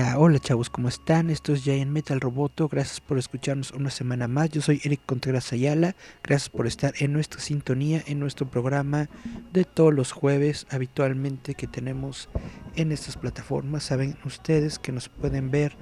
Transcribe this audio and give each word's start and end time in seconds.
Hola 0.00 0.38
chavos, 0.38 0.70
¿cómo 0.70 0.86
están? 0.88 1.28
Esto 1.28 1.52
es 1.52 1.64
Giant 1.64 1.90
Metal 1.90 2.20
Roboto, 2.20 2.68
gracias 2.68 3.00
por 3.00 3.18
escucharnos 3.18 3.72
una 3.72 3.90
semana 3.90 4.28
más. 4.28 4.48
Yo 4.50 4.62
soy 4.62 4.80
Eric 4.84 5.00
Contreras 5.04 5.52
Ayala, 5.52 5.96
gracias 6.22 6.50
por 6.50 6.68
estar 6.68 6.94
en 6.98 7.12
nuestra 7.12 7.40
sintonía, 7.40 8.04
en 8.06 8.20
nuestro 8.20 8.48
programa 8.48 9.08
de 9.52 9.64
todos 9.64 9.92
los 9.92 10.12
jueves 10.12 10.68
habitualmente 10.70 11.54
que 11.54 11.66
tenemos 11.66 12.28
en 12.76 12.92
estas 12.92 13.16
plataformas. 13.16 13.82
Saben 13.82 14.16
ustedes 14.24 14.78
que 14.78 14.92
nos 14.92 15.08
pueden 15.08 15.50
ver 15.50 15.76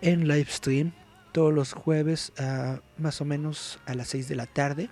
en 0.00 0.26
live 0.26 0.48
stream 0.48 0.92
todos 1.30 1.54
los 1.54 1.72
jueves 1.72 2.32
a 2.38 2.80
más 2.98 3.20
o 3.20 3.24
menos 3.24 3.78
a 3.86 3.94
las 3.94 4.08
6 4.08 4.28
de 4.28 4.34
la 4.34 4.46
tarde. 4.46 4.90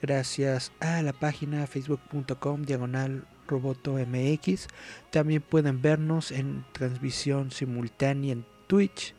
Gracias 0.00 0.72
a 0.80 1.02
la 1.02 1.12
página 1.12 1.66
facebook.com 1.66 2.62
diagonal 2.62 3.26
Roboto 3.46 3.94
MX. 3.94 4.68
También 5.10 5.42
pueden 5.42 5.82
vernos 5.82 6.30
en 6.30 6.64
transmisión 6.72 7.50
simultánea 7.50 8.32
en 8.32 8.44
Twitch 8.66 9.14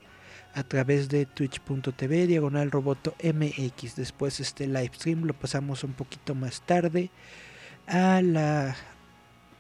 a 0.53 0.63
través 0.63 1.09
de 1.09 1.25
twitch.tv 1.25 2.27
diagonal 2.27 2.69
roboto 2.69 3.15
mx 3.23 3.95
después 3.95 4.39
este 4.39 4.67
live 4.67 4.91
stream 4.93 5.23
lo 5.23 5.33
pasamos 5.33 5.83
un 5.83 5.93
poquito 5.93 6.35
más 6.35 6.61
tarde 6.61 7.09
a 7.87 8.21
la 8.21 8.75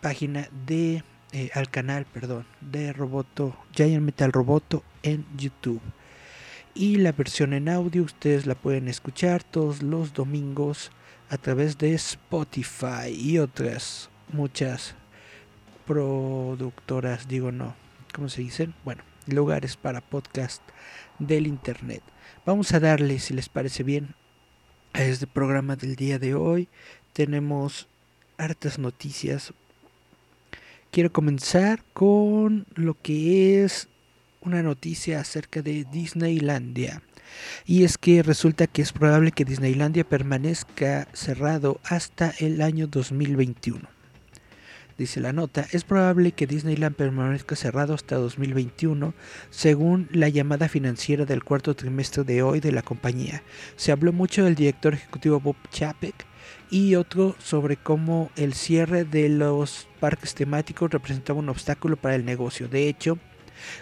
página 0.01 0.47
de 0.67 1.03
eh, 1.31 1.49
al 1.55 1.69
canal 1.69 2.05
perdón 2.05 2.45
de 2.61 2.93
roboto 2.93 3.57
giant 3.73 4.03
metal 4.03 4.31
roboto 4.31 4.83
en 5.01 5.25
youtube 5.35 5.81
y 6.75 6.97
la 6.97 7.11
versión 7.11 7.53
en 7.53 7.69
audio 7.69 8.03
ustedes 8.03 8.45
la 8.45 8.55
pueden 8.55 8.87
escuchar 8.87 9.43
todos 9.43 9.81
los 9.81 10.13
domingos 10.13 10.91
a 11.29 11.37
través 11.37 11.79
de 11.79 11.95
spotify 11.95 13.09
y 13.09 13.39
otras 13.39 14.09
muchas 14.31 14.95
productoras, 15.85 17.27
digo 17.27 17.51
no, 17.51 17.75
¿cómo 18.13 18.29
se 18.29 18.41
dicen? 18.41 18.73
Bueno, 18.85 19.03
lugares 19.27 19.77
para 19.77 20.01
podcast 20.01 20.61
del 21.19 21.47
internet. 21.47 22.01
Vamos 22.45 22.73
a 22.73 22.79
darle, 22.79 23.19
si 23.19 23.33
les 23.33 23.49
parece 23.49 23.83
bien, 23.83 24.15
a 24.93 25.03
este 25.03 25.27
programa 25.27 25.75
del 25.75 25.95
día 25.95 26.19
de 26.19 26.35
hoy. 26.35 26.69
Tenemos 27.13 27.87
hartas 28.37 28.79
noticias. 28.79 29.53
Quiero 30.91 31.11
comenzar 31.11 31.83
con 31.93 32.65
lo 32.75 32.95
que 33.01 33.63
es 33.63 33.89
una 34.41 34.61
noticia 34.61 35.19
acerca 35.19 35.61
de 35.61 35.85
Disneylandia. 35.85 37.01
Y 37.65 37.83
es 37.83 37.97
que 37.97 38.21
resulta 38.21 38.67
que 38.67 38.81
es 38.81 38.93
probable 38.93 39.31
que 39.31 39.45
Disneylandia 39.45 40.03
permanezca 40.03 41.07
cerrado 41.13 41.79
hasta 41.83 42.33
el 42.39 42.61
año 42.61 42.87
2021. 42.87 43.92
Dice 44.95 45.19
la 45.19 45.33
nota, 45.33 45.65
es 45.71 45.83
probable 45.83 46.33
que 46.33 46.45
Disneyland 46.45 46.95
permanezca 46.95 47.55
cerrado 47.55 47.95
hasta 47.95 48.15
2021, 48.15 49.15
según 49.49 50.07
la 50.11 50.29
llamada 50.29 50.69
financiera 50.69 51.25
del 51.25 51.43
cuarto 51.43 51.75
trimestre 51.75 52.23
de 52.23 52.43
hoy 52.43 52.59
de 52.59 52.71
la 52.71 52.83
compañía. 52.83 53.41
Se 53.75 53.91
habló 53.91 54.13
mucho 54.13 54.43
del 54.43 54.53
director 54.53 54.93
ejecutivo 54.93 55.39
Bob 55.39 55.55
Chapek 55.71 56.27
y 56.69 56.93
otro 56.93 57.35
sobre 57.39 57.75
cómo 57.75 58.29
el 58.35 58.53
cierre 58.53 59.03
de 59.03 59.29
los 59.29 59.87
parques 59.99 60.35
temáticos 60.35 60.91
representaba 60.91 61.39
un 61.39 61.49
obstáculo 61.49 61.97
para 61.97 62.13
el 62.13 62.23
negocio. 62.23 62.67
De 62.67 62.87
hecho, 62.87 63.17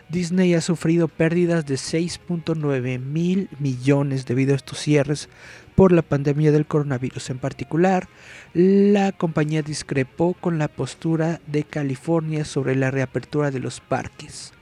Disney 0.09 0.53
ha 0.53 0.61
sufrido 0.61 1.07
pérdidas 1.07 1.66
de 1.66 1.75
6.9 1.75 3.00
mil 3.00 3.50
millones 3.59 4.25
debido 4.25 4.53
a 4.53 4.57
estos 4.57 4.79
cierres 4.79 5.29
por 5.75 5.91
la 5.91 6.01
pandemia 6.01 6.51
del 6.51 6.65
coronavirus. 6.65 7.29
En 7.29 7.39
particular, 7.39 8.07
la 8.53 9.11
compañía 9.11 9.61
discrepó 9.61 10.33
con 10.33 10.57
la 10.57 10.67
postura 10.67 11.41
de 11.47 11.63
California 11.63 12.45
sobre 12.45 12.75
la 12.75 12.91
reapertura 12.91 13.51
de 13.51 13.59
los 13.59 13.79
parques. 13.79 14.53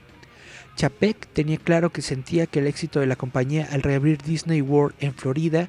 Chapek 0.76 1.26
tenía 1.32 1.58
claro 1.58 1.90
que 1.90 2.00
sentía 2.00 2.46
que 2.46 2.60
el 2.60 2.66
éxito 2.66 3.00
de 3.00 3.06
la 3.06 3.16
compañía 3.16 3.68
al 3.70 3.82
reabrir 3.82 4.18
Disney 4.22 4.62
World 4.62 4.94
en 5.00 5.12
Florida 5.12 5.68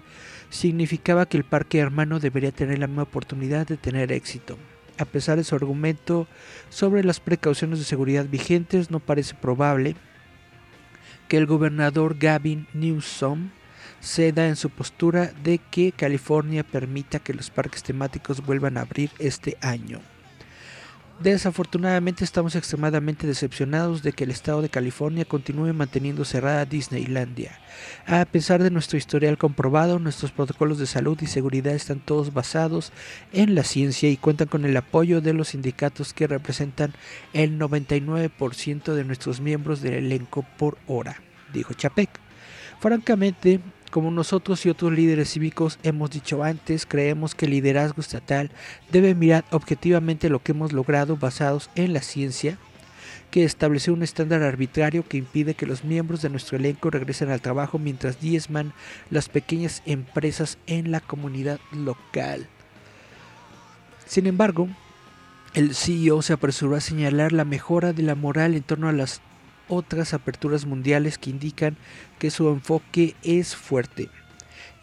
significaba 0.49 1.25
que 1.25 1.37
el 1.37 1.43
parque 1.43 1.79
hermano 1.79 2.19
debería 2.19 2.51
tener 2.51 2.79
la 2.79 2.87
misma 2.87 3.03
oportunidad 3.03 3.67
de 3.67 3.77
tener 3.77 4.11
éxito. 4.11 4.57
A 4.97 5.05
pesar 5.05 5.37
de 5.37 5.43
su 5.43 5.55
argumento 5.55 6.27
sobre 6.69 7.03
las 7.03 7.19
precauciones 7.19 7.79
de 7.79 7.85
seguridad 7.85 8.25
vigentes, 8.25 8.91
no 8.91 8.99
parece 8.99 9.33
probable 9.33 9.95
que 11.27 11.37
el 11.37 11.45
gobernador 11.45 12.17
Gavin 12.19 12.67
Newsom 12.73 13.49
ceda 14.01 14.47
en 14.47 14.55
su 14.55 14.69
postura 14.69 15.31
de 15.43 15.59
que 15.59 15.91
California 15.91 16.63
permita 16.63 17.19
que 17.19 17.33
los 17.33 17.49
parques 17.49 17.83
temáticos 17.83 18.45
vuelvan 18.45 18.77
a 18.77 18.81
abrir 18.81 19.11
este 19.19 19.57
año. 19.61 20.01
Desafortunadamente 21.21 22.23
estamos 22.23 22.55
extremadamente 22.55 23.27
decepcionados 23.27 24.01
de 24.01 24.11
que 24.11 24.23
el 24.23 24.31
estado 24.31 24.63
de 24.63 24.69
California 24.69 25.23
continúe 25.23 25.71
manteniendo 25.71 26.25
cerrada 26.25 26.65
Disneylandia. 26.65 27.59
A 28.07 28.25
pesar 28.25 28.63
de 28.63 28.71
nuestro 28.71 28.97
historial 28.97 29.37
comprobado, 29.37 29.99
nuestros 29.99 30.31
protocolos 30.31 30.79
de 30.79 30.87
salud 30.87 31.21
y 31.21 31.27
seguridad 31.27 31.75
están 31.75 31.99
todos 31.99 32.33
basados 32.33 32.91
en 33.33 33.53
la 33.53 33.63
ciencia 33.63 34.09
y 34.09 34.17
cuentan 34.17 34.47
con 34.47 34.65
el 34.65 34.75
apoyo 34.75 35.21
de 35.21 35.33
los 35.33 35.49
sindicatos 35.49 36.11
que 36.15 36.25
representan 36.25 36.95
el 37.33 37.59
99% 37.59 38.95
de 38.95 39.03
nuestros 39.03 39.41
miembros 39.41 39.81
del 39.81 39.93
elenco 39.93 40.43
por 40.57 40.79
hora, 40.87 41.21
dijo 41.53 41.75
Chapek. 41.75 42.09
Francamente, 42.79 43.59
como 43.91 44.09
nosotros 44.09 44.65
y 44.65 44.69
otros 44.69 44.93
líderes 44.93 45.33
cívicos 45.33 45.77
hemos 45.83 46.09
dicho 46.09 46.43
antes, 46.43 46.85
creemos 46.85 47.35
que 47.35 47.45
el 47.45 47.51
liderazgo 47.51 48.01
estatal 48.01 48.49
debe 48.91 49.13
mirar 49.13 49.43
objetivamente 49.51 50.29
lo 50.29 50.41
que 50.41 50.53
hemos 50.53 50.71
logrado 50.71 51.17
basados 51.17 51.69
en 51.75 51.93
la 51.93 52.01
ciencia, 52.01 52.57
que 53.29 53.43
estableció 53.43 53.93
un 53.93 54.01
estándar 54.01 54.43
arbitrario 54.43 55.05
que 55.07 55.17
impide 55.17 55.53
que 55.53 55.65
los 55.65 55.83
miembros 55.83 56.21
de 56.21 56.29
nuestro 56.29 56.57
elenco 56.57 56.89
regresen 56.89 57.29
al 57.29 57.41
trabajo 57.41 57.79
mientras 57.79 58.19
diezman 58.19 58.73
las 59.09 59.29
pequeñas 59.29 59.83
empresas 59.85 60.57
en 60.67 60.91
la 60.91 61.01
comunidad 61.01 61.59
local. 61.71 62.47
Sin 64.05 64.25
embargo, 64.25 64.67
el 65.53 65.75
CEO 65.75 66.21
se 66.21 66.33
apresuró 66.33 66.77
a 66.77 66.81
señalar 66.81 67.33
la 67.33 67.45
mejora 67.45 67.91
de 67.91 68.03
la 68.03 68.15
moral 68.15 68.55
en 68.55 68.63
torno 68.63 68.87
a 68.87 68.93
las 68.93 69.21
otras 69.67 70.13
aperturas 70.13 70.65
mundiales 70.65 71.17
que 71.17 71.29
indican 71.29 71.77
que 72.21 72.29
su 72.29 72.49
enfoque 72.49 73.15
es 73.23 73.55
fuerte. 73.55 74.09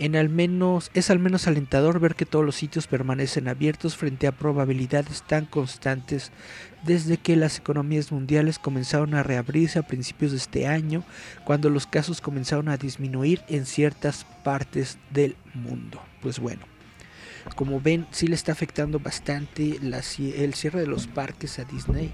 En 0.01 0.17
al 0.17 0.29
menos, 0.29 0.91
es 0.93 1.09
al 1.09 1.21
menos 1.21 1.47
alentador 1.47 2.01
ver 2.01 2.17
que 2.17 2.27
todos 2.27 2.45
los 2.45 2.57
sitios 2.57 2.89
permanecen 2.89 3.47
abiertos 3.47 3.97
frente 3.97 4.27
a 4.27 4.33
probabilidades 4.33 5.23
tan 5.23 5.47
constantes 5.47 6.33
desde 6.83 7.17
que 7.17 7.37
las 7.37 7.59
economías 7.59 8.11
mundiales 8.11 8.59
comenzaron 8.59 9.15
a 9.15 9.23
reabrirse 9.23 9.79
a 9.79 9.87
principios 9.87 10.33
de 10.33 10.39
este 10.39 10.67
año, 10.67 11.05
cuando 11.45 11.71
los 11.71 11.87
casos 11.87 12.21
comenzaron 12.21 12.69
a 12.69 12.77
disminuir 12.77 13.43
en 13.47 13.67
ciertas 13.67 14.27
partes 14.43 14.99
del 15.11 15.37
mundo. 15.55 16.03
Pues 16.21 16.41
bueno, 16.41 16.63
como 17.55 17.81
ven, 17.81 18.09
sí 18.11 18.27
le 18.27 18.35
está 18.35 18.51
afectando 18.51 18.99
bastante 18.99 19.79
el 19.81 20.55
cierre 20.55 20.81
de 20.81 20.89
los 20.89 21.07
parques 21.07 21.61
a 21.61 21.65
Disney. 21.65 22.13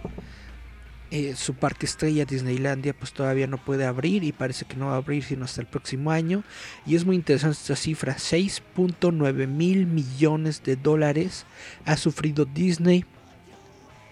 Eh, 1.17 1.37
su 1.37 1.55
parque 1.55 1.87
estrella 1.87 2.25
Disneylandia 2.25 2.93
pues 2.93 3.13
todavía 3.13 3.47
no 3.47 3.57
puede 3.57 3.87
abrir 3.87 4.25
y 4.25 4.33
parece 4.33 4.65
que 4.65 4.75
no 4.75 4.87
va 4.87 4.95
a 4.95 4.97
abrir 4.97 5.23
sino 5.23 5.45
hasta 5.45 5.61
el 5.61 5.69
próximo 5.69 6.11
año. 6.11 6.43
Y 6.87 6.97
es 6.97 7.05
muy 7.05 7.15
interesante 7.15 7.57
esta 7.57 7.77
cifra 7.77 8.17
6.9 8.17 9.47
mil 9.47 9.87
millones 9.87 10.65
de 10.65 10.75
dólares 10.75 11.47
ha 11.85 11.97
sufrido 11.97 12.47
Disney 12.47 13.05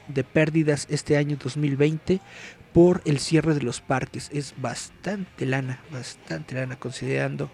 de 0.06 0.22
pérdidas 0.22 0.86
este 0.90 1.16
año 1.16 1.36
2020 1.42 2.20
por 2.72 3.02
el 3.04 3.18
cierre 3.18 3.54
de 3.54 3.62
los 3.62 3.80
parques. 3.80 4.30
Es 4.32 4.54
bastante 4.58 5.44
lana 5.44 5.82
bastante 5.90 6.54
lana 6.54 6.76
considerando 6.76 7.50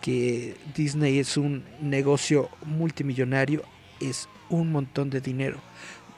que 0.00 0.56
Disney 0.74 1.18
es 1.18 1.36
un 1.36 1.64
negocio 1.82 2.48
multimillonario 2.64 3.62
es 4.00 4.26
un 4.48 4.72
montón 4.72 5.10
de 5.10 5.20
dinero 5.20 5.60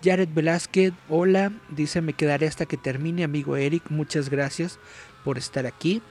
Jared 0.02 0.28
Velázquez, 0.32 0.92
hola, 1.08 1.52
dice 1.70 2.00
me 2.00 2.12
quedaré 2.12 2.46
hasta 2.46 2.66
que 2.66 2.76
termine, 2.76 3.24
amigo 3.24 3.56
Eric, 3.56 3.90
muchas 3.90 4.30
gracias 4.30 4.78
por 5.24 5.38
estar 5.38 5.66
aquí. 5.66 6.02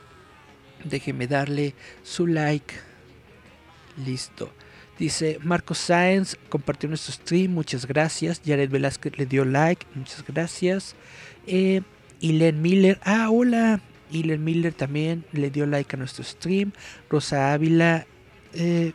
Déjeme 0.83 1.27
darle 1.27 1.73
su 2.03 2.27
like 2.27 2.75
Listo. 4.05 4.51
Dice 4.99 5.39
Marcos 5.41 5.77
Sáenz 5.77 6.37
compartió 6.49 6.89
nuestro 6.89 7.13
stream, 7.13 7.51
muchas 7.51 7.85
gracias. 7.85 8.41
Jared 8.45 8.69
Velázquez 8.69 9.17
le 9.17 9.25
dio 9.25 9.45
like, 9.45 9.85
muchas 9.95 10.23
gracias. 10.27 10.95
Eh, 11.45 11.81
Ilen 12.19 12.61
Miller, 12.61 12.99
ah, 13.03 13.29
hola. 13.29 13.79
Ilen 14.11 14.43
Miller 14.43 14.73
también 14.73 15.25
le 15.31 15.49
dio 15.49 15.65
like 15.65 15.95
a 15.95 15.99
nuestro 15.99 16.23
stream. 16.23 16.71
Rosa 17.09 17.53
Ávila 17.53 18.05
eh, 18.53 18.93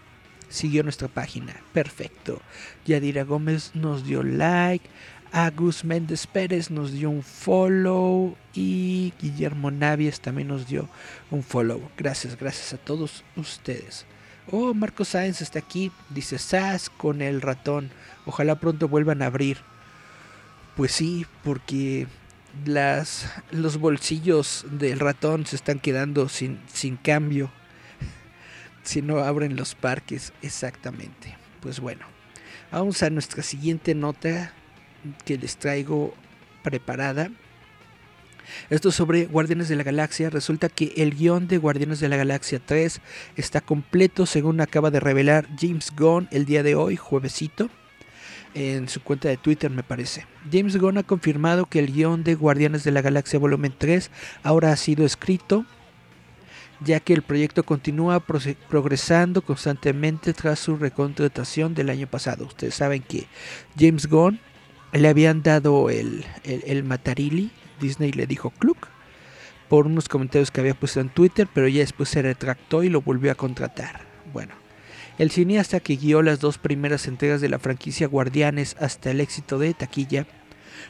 siguió 0.52 0.82
nuestra 0.82 1.08
página, 1.08 1.54
perfecto. 1.72 2.40
Yadira 2.86 3.24
Gómez 3.24 3.72
nos 3.74 4.04
dio 4.04 4.22
like. 4.22 4.88
Agus 5.32 5.82
Méndez 5.82 6.26
Pérez 6.26 6.70
nos 6.70 6.92
dio 6.92 7.08
un 7.08 7.22
follow 7.22 8.36
y 8.52 9.14
Guillermo 9.18 9.70
Navies 9.70 10.20
también 10.20 10.48
nos 10.48 10.66
dio 10.66 10.90
un 11.30 11.42
follow. 11.42 11.80
Gracias, 11.96 12.38
gracias 12.38 12.74
a 12.74 12.76
todos 12.76 13.24
ustedes. 13.36 14.04
Oh, 14.50 14.74
Marco 14.74 15.06
Sáenz 15.06 15.40
está 15.40 15.60
aquí, 15.60 15.90
dice 16.10 16.38
Sass 16.38 16.90
con 16.90 17.22
el 17.22 17.40
ratón. 17.40 17.90
Ojalá 18.26 18.56
pronto 18.56 18.88
vuelvan 18.88 19.22
a 19.22 19.26
abrir. 19.26 19.56
Pues 20.76 20.92
sí, 20.92 21.24
porque 21.42 22.06
las, 22.66 23.32
los 23.50 23.78
bolsillos 23.78 24.66
del 24.70 25.00
ratón 25.00 25.46
se 25.46 25.56
están 25.56 25.78
quedando 25.78 26.28
sin, 26.28 26.60
sin 26.66 26.96
cambio. 26.96 27.50
Si 28.82 29.02
no 29.02 29.18
abren 29.18 29.56
los 29.56 29.74
parques, 29.74 30.32
exactamente. 30.42 31.36
Pues 31.60 31.80
bueno, 31.80 32.06
vamos 32.70 33.02
a 33.02 33.10
nuestra 33.10 33.42
siguiente 33.42 33.94
nota 33.94 34.52
que 35.24 35.38
les 35.38 35.56
traigo 35.56 36.14
preparada. 36.62 37.30
Esto 38.70 38.90
sobre 38.90 39.26
Guardianes 39.26 39.68
de 39.68 39.76
la 39.76 39.82
Galaxia. 39.82 40.30
Resulta 40.30 40.68
que 40.68 40.92
el 40.96 41.14
guion 41.14 41.48
de 41.48 41.58
Guardianes 41.58 42.00
de 42.00 42.08
la 42.08 42.16
Galaxia 42.16 42.60
3 42.64 43.00
está 43.36 43.60
completo 43.60 44.26
según 44.26 44.60
acaba 44.60 44.90
de 44.90 45.00
revelar 45.00 45.46
James 45.58 45.92
Gunn 45.96 46.28
el 46.30 46.44
día 46.44 46.62
de 46.62 46.74
hoy, 46.74 46.96
juevesito, 46.96 47.70
en 48.54 48.88
su 48.88 49.02
cuenta 49.02 49.28
de 49.28 49.36
Twitter 49.36 49.70
me 49.70 49.82
parece. 49.82 50.26
James 50.50 50.76
Gunn 50.76 50.98
ha 50.98 51.02
confirmado 51.02 51.66
que 51.66 51.78
el 51.78 51.92
guion 51.92 52.24
de 52.24 52.34
Guardianes 52.34 52.84
de 52.84 52.90
la 52.90 53.00
Galaxia 53.00 53.38
volumen 53.38 53.74
3 53.76 54.10
ahora 54.42 54.72
ha 54.72 54.76
sido 54.76 55.06
escrito 55.06 55.64
ya 56.84 57.00
que 57.00 57.12
el 57.12 57.22
proyecto 57.22 57.64
continúa 57.64 58.20
progresando 58.20 59.42
constantemente 59.42 60.32
tras 60.32 60.58
su 60.58 60.76
recontratación 60.76 61.74
del 61.74 61.90
año 61.90 62.06
pasado. 62.06 62.46
Ustedes 62.46 62.74
saben 62.74 63.02
que 63.02 63.26
James 63.78 64.06
Gunn 64.06 64.40
le 64.92 65.08
habían 65.08 65.42
dado 65.42 65.90
el, 65.90 66.24
el, 66.44 66.62
el 66.66 66.84
Matarili 66.84 67.50
Disney 67.82 68.12
le 68.12 68.26
dijo 68.26 68.50
Cluck 68.50 68.88
por 69.68 69.86
unos 69.86 70.08
comentarios 70.08 70.50
que 70.50 70.60
había 70.60 70.74
puesto 70.74 71.00
en 71.00 71.08
Twitter, 71.08 71.48
pero 71.52 71.66
ya 71.66 71.80
después 71.80 72.08
se 72.08 72.22
retractó 72.22 72.82
y 72.82 72.88
lo 72.88 73.02
volvió 73.02 73.32
a 73.32 73.34
contratar. 73.34 74.02
Bueno, 74.32 74.54
el 75.18 75.30
cineasta 75.30 75.80
que 75.80 75.96
guió 75.96 76.22
las 76.22 76.40
dos 76.40 76.58
primeras 76.58 77.06
entregas 77.08 77.40
de 77.40 77.48
la 77.48 77.58
franquicia 77.58 78.06
Guardianes 78.06 78.76
hasta 78.80 79.10
el 79.10 79.20
éxito 79.20 79.58
de 79.58 79.74
taquilla, 79.74 80.26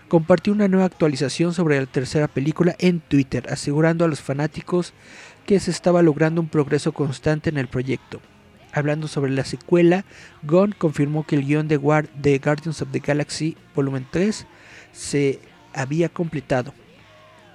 compartió 0.09 0.53
una 0.53 0.69
nueva 0.69 0.87
actualización 0.87 1.55
sobre 1.55 1.79
la 1.79 1.87
tercera 1.87 2.27
película 2.29 2.75
en 2.79 3.01
Twitter, 3.01 3.47
asegurando 3.51 4.05
a 4.05 4.09
los 4.09 4.21
fanáticos 4.21 4.95
que 5.47 5.61
se 5.61 5.71
estaba 5.71 6.03
logrando 6.03 6.41
un 6.41 6.49
progreso 6.49 6.93
constante 6.93 7.51
en 7.51 7.59
el 7.59 7.69
proyecto. 7.69 8.21
Hablando 8.73 9.07
sobre 9.07 9.33
la 9.33 9.45
secuela, 9.45 10.05
Gunn 10.43 10.75
confirmó 10.77 11.27
que 11.27 11.37
el 11.37 11.45
guion 11.45 11.69
de, 11.69 11.79
de 11.79 12.39
Guardians 12.39 12.81
of 12.81 12.91
the 12.91 13.01
Galaxy 13.01 13.57
Volumen 13.75 14.07
3 14.11 14.47
se 14.93 15.41
había 15.75 16.09
completado 16.09 16.73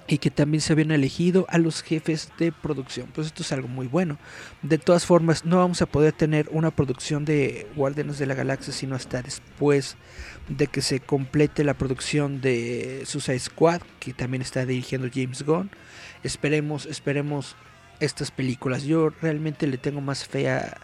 y 0.08 0.18
que 0.18 0.30
también 0.30 0.62
se 0.62 0.72
habían 0.72 0.90
elegido 0.90 1.44
a 1.50 1.58
los 1.58 1.82
jefes 1.82 2.32
de 2.38 2.50
producción. 2.50 3.08
Pues 3.14 3.26
esto 3.26 3.42
es 3.42 3.52
algo 3.52 3.68
muy 3.68 3.86
bueno. 3.86 4.16
De 4.62 4.78
todas 4.78 5.04
formas, 5.04 5.44
no 5.44 5.58
vamos 5.58 5.82
a 5.82 5.86
poder 5.86 6.14
tener 6.14 6.48
una 6.50 6.70
producción 6.70 7.26
de 7.26 7.66
Guardianes 7.76 8.18
de 8.18 8.26
la 8.26 8.34
Galaxia 8.34 8.72
sino 8.72 8.96
hasta 8.96 9.22
después 9.22 9.96
de 10.48 10.66
que 10.66 10.80
se 10.80 11.00
complete 11.00 11.62
la 11.62 11.74
producción 11.74 12.40
de 12.40 13.02
Suicide 13.04 13.38
Squad, 13.38 13.82
que 14.00 14.14
también 14.14 14.40
está 14.40 14.64
dirigiendo 14.64 15.08
James 15.12 15.42
Gunn. 15.42 15.70
Esperemos, 16.22 16.86
esperemos 16.86 17.54
estas 18.00 18.30
películas. 18.30 18.84
Yo 18.84 19.10
realmente 19.10 19.66
le 19.66 19.78
tengo 19.78 20.00
más 20.00 20.26
fe 20.26 20.50
a, 20.50 20.78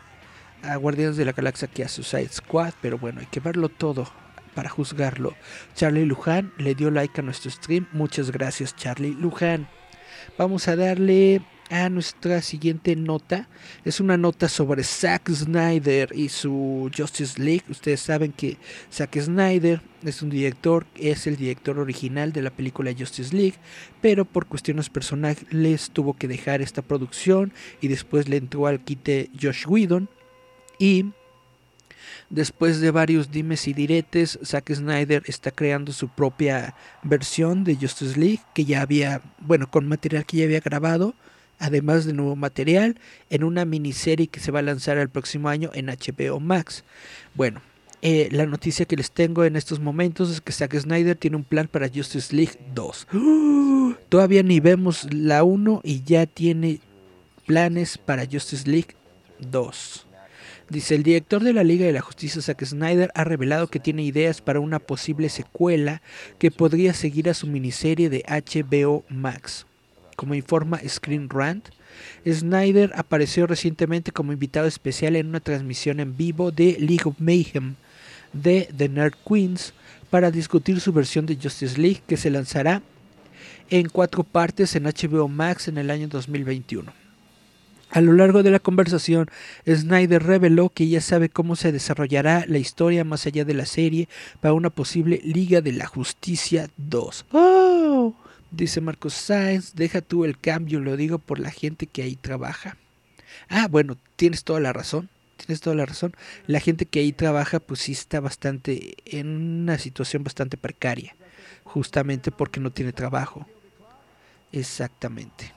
a 0.63 0.77
Guardianes 0.77 1.17
de 1.17 1.25
la 1.25 1.33
Galaxia 1.33 1.69
que 1.69 1.85
a 1.85 1.89
Suicide 1.89 2.29
Squad, 2.29 2.75
pero 2.81 2.99
bueno, 2.99 3.21
hay 3.21 3.27
que 3.27 3.41
verlo 3.41 3.69
todo 3.69 4.09
para 4.55 4.69
juzgarlo. 4.69 5.35
Charlie 5.75 6.07
Luján 6.07 6.53
le 6.59 6.75
dio 6.75 6.91
like 6.91 7.21
a 7.21 7.25
nuestro 7.25 7.51
stream. 7.51 7.87
Muchas 7.93 8.31
gracias, 8.31 8.75
Charlie 8.77 9.15
Luján. 9.15 9.69
Vamos 10.39 10.69
a 10.69 10.77
darle 10.77 11.43
a 11.71 11.89
nuestra 11.89 12.43
siguiente 12.43 12.97
nota. 12.97 13.49
Es 13.85 14.01
una 14.01 14.17
nota 14.17 14.49
sobre 14.49 14.85
Zack 14.85 15.31
Snyder 15.31 16.11
y 16.15 16.29
su 16.29 16.91
Justice 16.97 17.41
League. 17.41 17.65
Ustedes 17.69 18.01
saben 18.01 18.33
que 18.33 18.59
Zack 18.93 19.19
Snyder 19.21 19.81
es 20.05 20.23
un 20.23 20.31
director, 20.31 20.87
es 20.95 21.27
el 21.27 21.37
director 21.37 21.79
original 21.79 22.33
de 22.33 22.43
la 22.43 22.51
película 22.51 22.95
Justice 22.97 23.35
League, 23.35 23.57
pero 24.01 24.25
por 24.25 24.47
cuestiones 24.47 24.91
personales 24.91 25.91
tuvo 25.93 26.15
que 26.15 26.29
dejar 26.29 26.61
esta 26.61 26.83
producción 26.83 27.53
y 27.81 27.89
después 27.89 28.29
le 28.29 28.37
entró 28.37 28.67
al 28.67 28.81
quite 28.81 29.31
Josh 29.41 29.67
Whedon 29.67 30.09
y 30.79 31.07
Después 32.31 32.81
de 32.81 32.91
varios 32.91 33.31
dimes 33.31 33.69
y 33.69 33.75
diretes, 33.75 34.39
Zack 34.45 34.73
Snyder 34.73 35.23
está 35.27 35.51
creando 35.51 35.93
su 35.93 36.09
propia 36.09 36.75
versión 37.03 37.65
de 37.65 37.77
Justice 37.77 38.19
League, 38.19 38.41
que 38.55 38.65
ya 38.65 38.81
había, 38.81 39.21
bueno, 39.41 39.71
con 39.71 39.87
material 39.87 40.25
que 40.25 40.39
ya 40.39 40.45
había 40.45 40.61
grabado, 40.61 41.15
además 41.59 42.05
de 42.05 42.13
nuevo 42.13 42.37
material, 42.37 42.99
en 43.31 43.45
una 43.45 43.65
miniserie 43.65 44.27
que 44.27 44.41
se 44.41 44.51
va 44.51 44.61
a 44.61 44.63
lanzar 44.63 44.99
el 44.99 45.09
próximo 45.09 45.49
año 45.49 45.71
en 45.75 45.87
HBO 45.87 46.41
Max. 46.41 46.85
Bueno, 47.35 47.61
eh, 48.03 48.29
la 48.33 48.45
noticia 48.45 48.85
que 48.85 48.97
les 48.97 49.11
tengo 49.11 49.45
en 49.45 49.57
estos 49.57 49.81
momentos 49.81 50.31
es 50.31 50.41
que 50.41 50.53
Zack 50.53 50.77
Snyder 50.79 51.17
tiene 51.17 51.37
un 51.37 51.45
plan 51.45 51.69
para 51.69 51.89
Justice 51.89 52.37
League 52.37 52.59
2. 52.75 53.09
Todavía 54.11 54.43
ni 54.43 54.61
vemos 54.61 55.09
la 55.11 55.43
1 55.43 55.81
y 55.83 56.03
ya 56.03 56.27
tiene 56.27 56.81
planes 57.47 57.97
para 57.97 58.27
Justice 58.27 58.69
League 58.69 58.95
2. 59.39 60.07
Dice, 60.69 60.95
el 60.95 61.03
director 61.03 61.43
de 61.43 61.53
la 61.53 61.65
Liga 61.65 61.87
de 61.87 61.93
la 61.93 62.01
Justicia, 62.01 62.41
Zack 62.41 62.65
Snyder, 62.65 63.11
ha 63.15 63.25
revelado 63.25 63.69
que 63.69 63.81
tiene 63.81 64.03
ideas 64.03 64.41
para 64.41 64.61
una 64.61 64.79
posible 64.79 65.29
secuela 65.29 66.03
que 66.39 66.51
podría 66.51 66.95
seguir 66.95 67.29
a 67.29 67.35
su 67.35 67.47
miniserie 67.47 68.09
de 68.09 68.25
HBO 68.27 69.05
Max. 69.09 69.67
Como 70.17 70.35
informa 70.35 70.81
Screen 70.87 71.29
Rant, 71.29 71.69
Snyder 72.27 72.93
apareció 72.95 73.47
recientemente 73.47 74.13
como 74.13 74.33
invitado 74.33 74.67
especial 74.67 75.17
en 75.17 75.29
una 75.29 75.41
transmisión 75.41 76.01
en 76.01 76.17
vivo 76.17 76.51
de 76.51 76.77
League 76.79 77.05
of 77.05 77.21
Mayhem 77.21 77.75
de 78.33 78.69
The 78.77 78.89
Nerd 78.89 79.15
Queens 79.27 79.75
para 80.11 80.31
discutir 80.31 80.81
su 80.81 80.93
versión 80.93 81.27
de 81.27 81.39
Justice 81.41 81.81
League 81.81 82.03
que 82.07 82.17
se 82.17 82.31
lanzará 82.31 82.83
en 83.71 83.89
cuatro 83.89 84.25
partes 84.25 84.77
en 84.77 84.85
HBO 84.85 85.29
Max 85.29 85.69
en 85.69 85.79
el 85.79 85.91
año 85.91 86.09
2021. 86.09 86.93
A 87.91 88.01
lo 88.01 88.13
largo 88.13 88.43
de 88.43 88.51
la 88.51 88.59
conversación, 88.59 89.31
Snyder 89.69 90.23
reveló 90.23 90.69
que 90.69 90.89
ya 90.89 91.01
sabe 91.01 91.29
cómo 91.29 91.55
se 91.55 91.71
desarrollará 91.71 92.45
la 92.49 92.59
historia 92.59 93.05
más 93.05 93.25
allá 93.27 93.45
de 93.45 93.55
la 93.55 93.67
serie 93.67 94.09
para 94.41 94.55
una 94.55 94.71
posible 94.71 95.21
Liga 95.23 95.61
de 95.61 95.73
la 95.73 95.87
Justicia 95.87 96.69
2. 96.77 97.27
¡Oh! 97.31 97.64
Dice 98.57 98.81
Marcos 98.81 99.15
Sainz, 99.15 99.75
deja 99.75 100.01
tú 100.01 100.25
el 100.25 100.39
cambio, 100.39 100.79
lo 100.79 100.97
digo 100.97 101.19
por 101.19 101.41
la 101.41 101.51
gente 101.51 101.89
que 101.89 102.03
ahí 102.03 102.15
trabaja. 102.15 102.77
Ah, 103.49 103.67
bueno, 103.69 103.97
tienes 104.15 104.45
toda 104.45 104.61
la 104.61 104.73
razón, 104.73 105.09
tienes 105.37 105.61
toda 105.61 105.75
la 105.75 105.87
razón. 105.87 106.15
La 106.47 106.61
gente 106.61 106.87
que 106.87 107.01
ahí 107.01 107.13
trabaja 107.13 107.59
pues 107.59 107.81
sí 107.81 107.93
está 107.93 108.21
bastante 108.21 108.95
en 109.07 109.27
una 109.63 109.79
situación 109.79 110.23
bastante 110.23 110.57
precaria, 110.57 111.17
justamente 111.65 112.31
porque 112.31 112.61
no 112.61 112.71
tiene 112.71 112.93
trabajo. 112.93 113.45
Exactamente. 114.53 115.53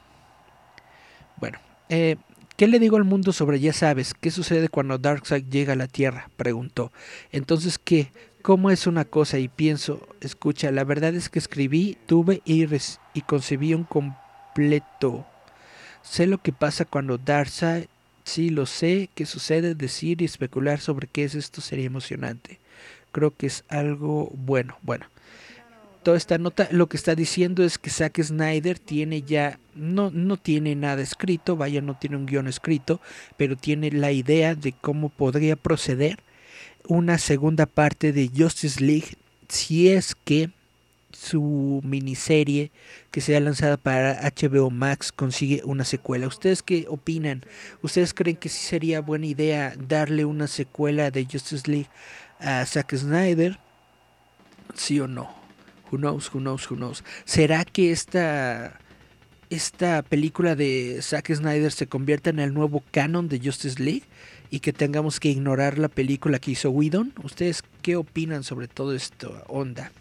Bueno, 1.37 1.59
eh, 1.89 2.15
¿Qué 2.57 2.65
le 2.65 2.79
digo 2.79 2.97
al 2.97 3.03
mundo 3.03 3.33
sobre 3.33 3.59
ya 3.59 3.71
sabes? 3.71 4.15
¿Qué 4.15 4.31
sucede 4.31 4.67
cuando 4.67 4.97
Darkseid 4.97 5.45
llega 5.47 5.73
a 5.73 5.75
la 5.75 5.85
Tierra? 5.85 6.31
preguntó. 6.37 6.91
Entonces, 7.31 7.77
¿qué? 7.77 8.11
¿Cómo 8.47 8.71
es 8.71 8.87
una 8.87 9.03
cosa? 9.03 9.39
Y 9.39 9.49
pienso, 9.49 10.07
escucha, 10.21 10.71
la 10.71 10.85
verdad 10.85 11.13
es 11.13 11.27
que 11.27 11.37
escribí, 11.37 11.97
tuve 12.05 12.41
y, 12.45 12.65
y 13.13 13.21
concebí 13.23 13.73
un 13.73 13.83
completo. 13.83 15.25
Sé 16.01 16.27
lo 16.27 16.37
que 16.37 16.53
pasa 16.53 16.85
cuando 16.85 17.17
Darkseid, 17.17 17.87
sí 18.23 18.49
lo 18.49 18.65
sé, 18.65 19.09
qué 19.15 19.25
sucede, 19.25 19.75
decir 19.75 20.21
y 20.21 20.25
especular 20.25 20.79
sobre 20.79 21.07
qué 21.07 21.25
es 21.25 21.35
esto 21.35 21.59
sería 21.59 21.87
emocionante. 21.87 22.61
Creo 23.11 23.35
que 23.35 23.47
es 23.47 23.65
algo 23.67 24.31
bueno. 24.33 24.77
Bueno, 24.81 25.07
toda 26.01 26.15
esta 26.15 26.37
nota 26.37 26.69
lo 26.71 26.87
que 26.87 26.95
está 26.95 27.15
diciendo 27.15 27.65
es 27.65 27.77
que 27.77 27.89
Zack 27.89 28.23
Snyder 28.23 28.79
tiene 28.79 29.23
ya, 29.23 29.59
no, 29.75 30.09
no 30.09 30.37
tiene 30.37 30.73
nada 30.73 31.01
escrito, 31.01 31.57
vaya, 31.57 31.81
no 31.81 31.97
tiene 31.99 32.15
un 32.15 32.25
guion 32.25 32.47
escrito, 32.47 33.01
pero 33.35 33.57
tiene 33.57 33.91
la 33.91 34.13
idea 34.13 34.55
de 34.55 34.71
cómo 34.71 35.09
podría 35.09 35.57
proceder 35.57 36.19
una 36.87 37.17
segunda 37.17 37.65
parte 37.65 38.11
de 38.13 38.31
Justice 38.35 38.83
League 38.83 39.17
si 39.49 39.89
es 39.89 40.15
que 40.15 40.49
su 41.11 41.81
miniserie 41.83 42.71
que 43.11 43.21
sea 43.21 43.39
lanzada 43.39 43.77
para 43.77 44.21
HBO 44.21 44.69
Max 44.69 45.11
consigue 45.11 45.61
una 45.65 45.83
secuela. 45.83 46.27
¿Ustedes 46.27 46.61
qué 46.61 46.85
opinan? 46.87 47.43
¿Ustedes 47.81 48.13
creen 48.13 48.37
que 48.37 48.49
sí 48.49 48.65
sería 48.65 49.01
buena 49.01 49.25
idea 49.25 49.73
darle 49.77 50.25
una 50.25 50.47
secuela 50.47 51.09
de 51.09 51.25
Justice 51.25 51.69
League 51.69 51.89
a 52.39 52.65
Zack 52.65 52.95
Snyder? 52.95 53.59
¿Sí 54.75 54.99
o 54.99 55.07
no? 55.07 55.35
Who 55.91 55.97
knows, 55.97 56.29
who 56.33 56.39
knows, 56.39 56.69
who 56.69 56.75
knows. 56.75 57.03
¿Será 57.25 57.65
que 57.65 57.91
esta, 57.91 58.79
esta 59.49 60.03
película 60.03 60.55
de 60.55 60.99
Zack 61.01 61.33
Snyder 61.33 61.71
se 61.71 61.87
convierta 61.87 62.29
en 62.29 62.39
el 62.39 62.53
nuevo 62.53 62.83
canon 62.91 63.29
de 63.29 63.39
Justice 63.39 63.81
League? 63.81 64.03
Y 64.49 64.59
que 64.59 64.73
tengamos 64.73 65.19
que 65.19 65.29
ignorar 65.29 65.77
la 65.77 65.89
película 65.89 66.39
que 66.39 66.51
hizo 66.51 66.69
Whedon. 66.69 67.13
¿Ustedes 67.23 67.63
qué 67.81 67.95
opinan 67.95 68.43
sobre 68.43 68.67
todo 68.67 68.93
esto? 68.93 69.43
Onda. 69.47 69.91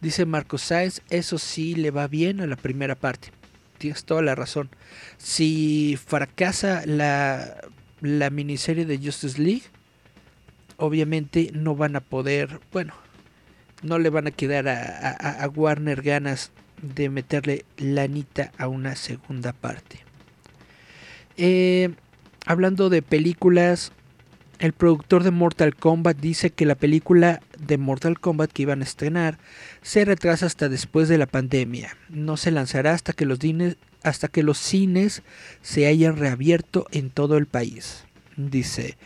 Dice 0.00 0.26
Marcos 0.26 0.62
Sáenz, 0.62 1.00
eso 1.10 1.38
sí 1.38 1.74
le 1.74 1.90
va 1.90 2.06
bien 2.06 2.40
a 2.40 2.46
la 2.46 2.56
primera 2.56 2.94
parte. 2.94 3.30
Tienes 3.78 4.04
toda 4.04 4.22
la 4.22 4.34
razón. 4.34 4.68
Si 5.16 5.98
fracasa 6.04 6.84
la, 6.84 7.56
la 8.00 8.30
miniserie 8.30 8.84
de 8.84 8.98
Justice 8.98 9.40
League, 9.40 9.62
obviamente 10.76 11.50
no 11.54 11.76
van 11.76 11.96
a 11.96 12.00
poder, 12.00 12.60
bueno, 12.72 12.94
no 13.82 13.98
le 13.98 14.10
van 14.10 14.26
a 14.26 14.30
quedar 14.30 14.68
a, 14.68 15.48
Warner 15.54 16.02
ganas 16.02 16.50
de 16.82 17.08
meterle 17.08 17.64
lanita 17.76 18.52
a 18.58 18.68
una 18.68 18.96
segunda 18.96 19.52
parte. 19.52 20.00
Eh, 21.36 21.90
hablando 22.46 22.88
de 22.90 23.02
películas, 23.02 23.92
el 24.58 24.72
productor 24.74 25.24
de 25.24 25.30
Mortal 25.30 25.74
Kombat 25.74 26.18
dice 26.18 26.50
que 26.50 26.66
la 26.66 26.74
película 26.74 27.40
de 27.58 27.78
Mortal 27.78 28.20
Kombat 28.20 28.52
que 28.52 28.62
iban 28.62 28.82
a 28.82 28.84
estrenar 28.84 29.38
se 29.80 30.04
retrasa 30.04 30.46
hasta 30.46 30.68
después 30.68 31.08
de 31.08 31.18
la 31.18 31.26
pandemia. 31.26 31.96
No 32.10 32.36
se 32.36 32.50
lanzará 32.50 32.92
hasta 32.92 33.14
que 33.14 33.24
los, 33.24 33.38
hasta 34.02 34.28
que 34.28 34.42
los 34.42 34.58
cines 34.58 35.22
se 35.62 35.86
hayan 35.86 36.16
reabierto 36.16 36.86
en 36.90 37.08
todo 37.10 37.38
el 37.38 37.46
país. 37.46 38.04
Dice, 38.36 38.98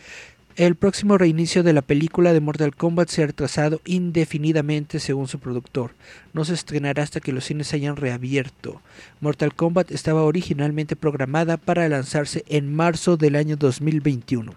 el 0.55 0.75
próximo 0.75 1.17
reinicio 1.17 1.63
de 1.63 1.73
la 1.73 1.81
película 1.81 2.31
de 2.31 2.39
Mortal 2.39 2.73
Kombat 2.73 3.09
se 3.09 3.23
ha 3.23 3.27
retrasado 3.27 3.81
indefinidamente 3.83 4.99
según 4.99 5.27
su 5.27 5.39
productor. 5.39 5.91
No 6.33 6.45
se 6.45 6.53
estrenará 6.53 7.03
hasta 7.03 7.19
que 7.19 7.33
los 7.33 7.43
cines 7.43 7.73
hayan 7.73 7.97
reabierto. 7.97 8.81
Mortal 9.19 9.53
Kombat 9.53 9.91
estaba 9.91 10.23
originalmente 10.23 10.95
programada 10.95 11.57
para 11.57 11.89
lanzarse 11.89 12.45
en 12.47 12.73
marzo 12.73 13.17
del 13.17 13.35
año 13.35 13.57
2021. 13.57 14.53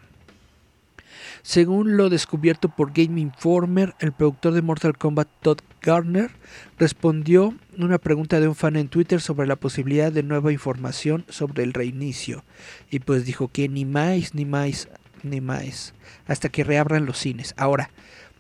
Según 1.43 1.97
lo 1.97 2.11
descubierto 2.11 2.69
por 2.69 2.93
Game 2.93 3.21
Informer, 3.21 3.95
el 4.01 4.13
productor 4.13 4.53
de 4.53 4.63
Mortal 4.63 4.97
Kombat 4.97 5.29
Todd 5.41 5.59
Garner 5.83 6.31
respondió 6.79 7.55
una 7.77 7.99
pregunta 7.99 8.41
de 8.41 8.49
un 8.49 8.55
fan 8.55 8.77
en 8.77 8.89
Twitter 8.89 9.21
sobre 9.21 9.47
la 9.47 9.57
posibilidad 9.57 10.13
de 10.13 10.23
nueva 10.23 10.53
información 10.53 11.25
sobre 11.29 11.63
el 11.63 11.73
reinicio. 11.73 12.45
Y 12.91 13.01
pues 13.01 13.25
dijo 13.25 13.49
que 13.49 13.69
ni 13.69 13.85
más, 13.85 14.35
ni 14.35 14.45
más, 14.45 14.89
ni 15.23 15.41
más, 15.41 15.95
hasta 16.27 16.49
que 16.49 16.65
reabran 16.65 17.07
los 17.07 17.19
cines. 17.19 17.55
Ahora, 17.57 17.91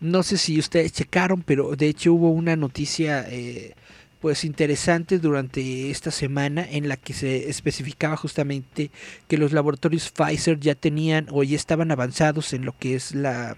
no 0.01 0.23
sé 0.23 0.39
si 0.39 0.59
ustedes 0.59 0.93
checaron, 0.93 1.43
pero 1.43 1.75
de 1.77 1.89
hecho 1.89 2.13
hubo 2.13 2.31
una 2.31 2.57
noticia 2.57 3.27
eh, 3.29 3.75
pues 4.21 4.45
interesante 4.45 5.19
durante 5.19 5.91
esta 5.91 6.11
semana 6.11 6.67
en 6.69 6.89
la 6.89 6.97
que 6.97 7.13
se 7.13 7.49
especificaba 7.49 8.17
justamente 8.17 8.91
que 9.29 9.39
los 9.39 9.53
laboratorios 9.53 10.11
Pfizer 10.11 10.59
ya 10.59 10.75
tenían 10.75 11.27
o 11.31 11.43
ya 11.43 11.57
estaban 11.57 11.91
avanzados 11.91 12.53
en 12.53 12.65
lo 12.65 12.77
que 12.77 12.95
es 12.95 13.15
la, 13.15 13.57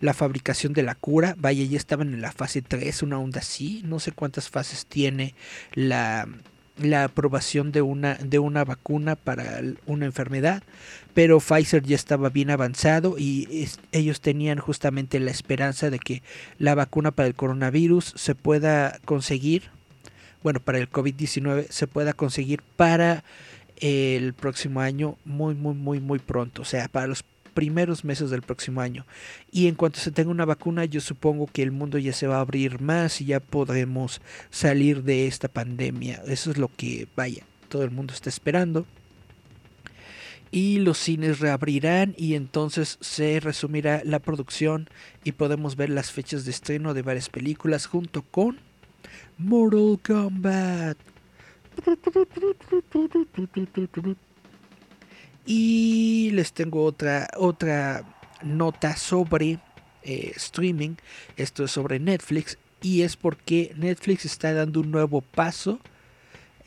la 0.00 0.14
fabricación 0.14 0.72
de 0.72 0.82
la 0.82 0.94
cura, 0.94 1.34
vaya, 1.38 1.64
ya 1.64 1.76
estaban 1.76 2.12
en 2.12 2.20
la 2.20 2.32
fase 2.32 2.62
3, 2.62 3.02
una 3.02 3.18
onda 3.18 3.40
así, 3.40 3.82
no 3.84 3.98
sé 3.98 4.12
cuántas 4.12 4.48
fases 4.48 4.86
tiene 4.86 5.34
la, 5.74 6.28
la 6.80 7.04
aprobación 7.04 7.72
de 7.72 7.82
una, 7.82 8.14
de 8.14 8.38
una 8.38 8.64
vacuna 8.64 9.16
para 9.16 9.60
una 9.86 10.06
enfermedad, 10.06 10.62
pero 11.14 11.40
Pfizer 11.40 11.82
ya 11.82 11.96
estaba 11.96 12.28
bien 12.28 12.50
avanzado 12.50 13.16
y 13.18 13.68
ellos 13.92 14.20
tenían 14.20 14.58
justamente 14.58 15.20
la 15.20 15.30
esperanza 15.30 15.90
de 15.90 15.98
que 15.98 16.22
la 16.58 16.74
vacuna 16.74 17.10
para 17.10 17.28
el 17.28 17.34
coronavirus 17.34 18.14
se 18.16 18.34
pueda 18.34 18.98
conseguir 19.04 19.64
bueno, 20.42 20.60
para 20.60 20.78
el 20.78 20.90
COVID-19 20.90 21.68
se 21.68 21.86
pueda 21.86 22.12
conseguir 22.12 22.62
para 22.76 23.24
el 23.76 24.34
próximo 24.34 24.80
año 24.80 25.16
muy, 25.24 25.54
muy, 25.54 25.74
muy, 25.74 26.00
muy 26.00 26.18
pronto. 26.18 26.62
O 26.62 26.64
sea, 26.64 26.88
para 26.88 27.06
los 27.06 27.24
primeros 27.50 28.04
meses 28.04 28.30
del 28.30 28.42
próximo 28.42 28.80
año. 28.80 29.06
Y 29.50 29.68
en 29.68 29.74
cuanto 29.74 30.00
se 30.00 30.10
tenga 30.10 30.30
una 30.30 30.44
vacuna, 30.44 30.84
yo 30.84 31.00
supongo 31.00 31.46
que 31.46 31.62
el 31.62 31.70
mundo 31.70 31.98
ya 31.98 32.12
se 32.12 32.26
va 32.26 32.36
a 32.36 32.40
abrir 32.40 32.80
más 32.80 33.20
y 33.20 33.26
ya 33.26 33.40
podremos 33.40 34.20
salir 34.50 35.02
de 35.02 35.26
esta 35.26 35.48
pandemia. 35.48 36.22
Eso 36.26 36.50
es 36.50 36.58
lo 36.58 36.70
que, 36.76 37.06
vaya, 37.16 37.44
todo 37.68 37.82
el 37.84 37.90
mundo 37.90 38.14
está 38.14 38.28
esperando. 38.28 38.86
Y 40.52 40.78
los 40.80 40.98
cines 40.98 41.38
reabrirán 41.38 42.14
y 42.16 42.34
entonces 42.34 42.98
se 43.00 43.38
resumirá 43.38 44.02
la 44.04 44.18
producción 44.18 44.88
y 45.22 45.32
podemos 45.32 45.76
ver 45.76 45.90
las 45.90 46.10
fechas 46.10 46.44
de 46.44 46.50
estreno 46.50 46.92
de 46.92 47.02
varias 47.02 47.28
películas 47.28 47.86
junto 47.86 48.22
con 48.22 48.58
Mortal 49.38 49.98
Kombat. 50.02 50.98
Y 55.46 56.30
les 56.32 56.52
tengo 56.52 56.84
otra, 56.84 57.28
otra 57.36 58.04
nota 58.42 58.96
sobre 58.96 59.58
eh, 60.02 60.32
streaming. 60.36 60.96
Esto 61.36 61.64
es 61.64 61.70
sobre 61.70 61.98
Netflix. 61.98 62.58
Y 62.82 63.02
es 63.02 63.16
porque 63.16 63.72
Netflix 63.76 64.24
está 64.24 64.52
dando 64.52 64.80
un 64.80 64.90
nuevo 64.90 65.20
paso 65.20 65.80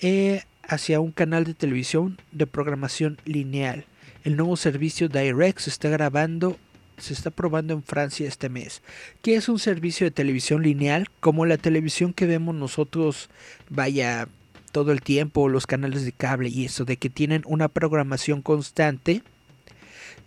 eh, 0.02 0.44
hacia 0.64 1.00
un 1.00 1.12
canal 1.12 1.44
de 1.44 1.54
televisión 1.54 2.20
de 2.32 2.48
programación 2.48 3.18
lineal. 3.26 3.86
El 4.24 4.38
nuevo 4.38 4.56
servicio 4.56 5.10
Direct 5.10 5.60
se 5.60 5.70
está 5.70 5.90
grabando 5.90 6.58
se 6.98 7.14
está 7.14 7.32
probando 7.32 7.74
en 7.74 7.84
Francia 7.84 8.28
este 8.28 8.50
mes, 8.50 8.82
que 9.22 9.36
es 9.36 9.50
un 9.50 9.60
servicio 9.60 10.06
de 10.06 10.12
televisión 10.12 10.62
lineal, 10.62 11.10
como 11.20 11.46
la 11.46 11.58
televisión 11.58 12.14
que 12.14 12.26
vemos 12.26 12.56
nosotros, 12.56 13.30
vaya, 13.70 14.28
todo 14.74 14.92
el 14.92 15.02
tiempo, 15.02 15.48
los 15.48 15.68
canales 15.68 16.04
de 16.04 16.12
cable 16.12 16.50
y 16.50 16.66
eso, 16.66 16.84
de 16.84 16.98
que 16.98 17.10
tienen 17.10 17.44
una 17.46 17.70
programación 17.70 18.42
constante 18.42 19.24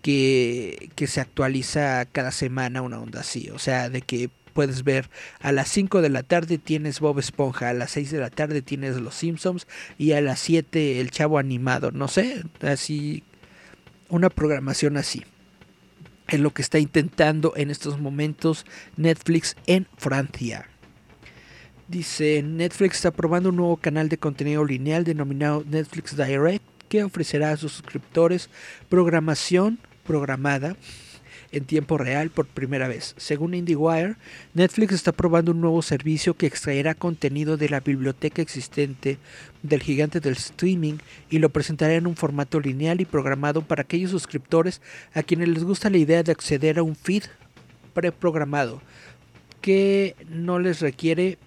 que, 0.01 0.89
que 0.95 1.07
se 1.07 1.21
actualiza 1.21 2.07
cada 2.07 2.31
semana, 2.31 2.81
una 2.81 2.99
onda 2.99 3.21
así, 3.21 3.51
o 3.51 3.59
sea, 3.59 3.91
de 3.91 4.01
que 4.01 4.31
puedes 4.55 4.85
ver 4.85 5.11
a 5.41 5.53
las 5.53 5.69
5 5.69 6.01
de 6.01 6.09
la 6.09 6.23
tarde 6.23 6.57
tienes 6.57 7.01
Bob 7.01 7.19
Esponja, 7.19 7.69
a 7.69 7.75
las 7.75 7.91
6 7.91 8.13
de 8.13 8.21
la 8.21 8.31
tarde 8.31 8.63
tienes 8.63 8.97
Los 8.97 9.17
Simpsons 9.17 9.67
y 9.99 10.13
a 10.13 10.23
las 10.23 10.41
7 10.41 11.01
el 11.01 11.11
Chavo 11.11 11.39
Animado, 11.39 11.91
no 11.91 12.09
sé, 12.09 12.43
así, 12.63 13.25
una 14.09 14.31
programación 14.31 14.97
así 14.97 15.25
es 16.29 16.41
lo 16.41 16.53
que 16.53 16.63
está 16.63 16.79
intentando 16.79 17.53
en 17.57 17.71
estos 17.71 18.01
momentos 18.01 18.65
Netflix 18.97 19.57
en 19.67 19.87
Francia. 19.97 20.69
Dice, 21.89 22.43
Netflix 22.43 22.97
está 22.97 23.13
probando 23.13 23.51
un 23.51 23.57
nuevo 23.57 23.77
canal 23.77 24.09
de 24.09 24.19
contenido 24.19 24.65
lineal 24.65 25.05
denominado 25.05 25.63
Netflix 25.65 26.17
Direct 26.17 26.65
que 26.89 27.05
ofrecerá 27.05 27.53
a 27.53 27.57
sus 27.57 27.73
suscriptores 27.73 28.51
programación 28.89 29.79
programada 30.05 30.77
en 31.53 31.65
tiempo 31.65 31.97
real 31.97 32.31
por 32.31 32.47
primera 32.49 32.89
vez. 32.89 33.15
Según 33.19 33.55
IndieWire, 33.55 34.17
Netflix 34.53 34.95
está 34.95 35.13
probando 35.13 35.53
un 35.53 35.61
nuevo 35.61 35.81
servicio 35.81 36.35
que 36.35 36.47
extraerá 36.47 36.97
contenido 36.97 37.57
de 37.57 37.69
la 37.69 37.79
biblioteca 37.79 38.43
existente 38.43 39.19
del 39.63 39.81
gigante 39.81 40.19
del 40.19 40.35
streaming 40.35 40.95
y 41.31 41.39
lo 41.39 41.51
presentará 41.51 41.95
en 41.95 42.09
un 42.09 42.17
formato 42.17 42.59
lineal 42.59 43.01
y 43.01 43.05
programado 43.05 43.63
para 43.63 43.83
aquellos 43.83 44.11
suscriptores 44.11 44.83
a 45.15 45.23
quienes 45.23 45.49
les 45.49 45.63
gusta 45.63 45.89
la 45.89 45.99
idea 45.99 46.25
de 46.25 46.33
acceder 46.33 46.81
a 46.81 46.83
un 46.83 46.97
feed 46.97 47.23
preprogramado 47.95 48.83
que 49.61 50.15
no 50.29 50.59
les 50.59 50.81
requiere 50.81 51.39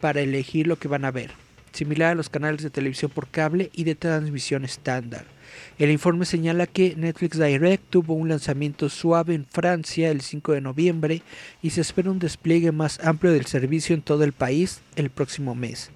para 0.00 0.20
elegir 0.20 0.66
lo 0.66 0.78
que 0.78 0.88
van 0.88 1.04
a 1.04 1.10
ver, 1.10 1.30
similar 1.72 2.12
a 2.12 2.14
los 2.14 2.28
canales 2.28 2.62
de 2.62 2.70
televisión 2.70 3.10
por 3.10 3.28
cable 3.28 3.70
y 3.72 3.84
de 3.84 3.94
transmisión 3.94 4.64
estándar. 4.64 5.24
El 5.78 5.90
informe 5.90 6.24
señala 6.24 6.66
que 6.66 6.94
Netflix 6.96 7.38
Direct 7.38 7.84
tuvo 7.90 8.14
un 8.14 8.28
lanzamiento 8.28 8.88
suave 8.88 9.34
en 9.34 9.46
Francia 9.46 10.10
el 10.10 10.20
5 10.20 10.52
de 10.52 10.60
noviembre 10.60 11.22
y 11.62 11.70
se 11.70 11.80
espera 11.80 12.10
un 12.10 12.18
despliegue 12.18 12.72
más 12.72 13.00
amplio 13.00 13.32
del 13.32 13.46
servicio 13.46 13.94
en 13.94 14.02
todo 14.02 14.24
el 14.24 14.32
país 14.32 14.80
el 14.96 15.10
próximo 15.10 15.54
mes. 15.54 15.90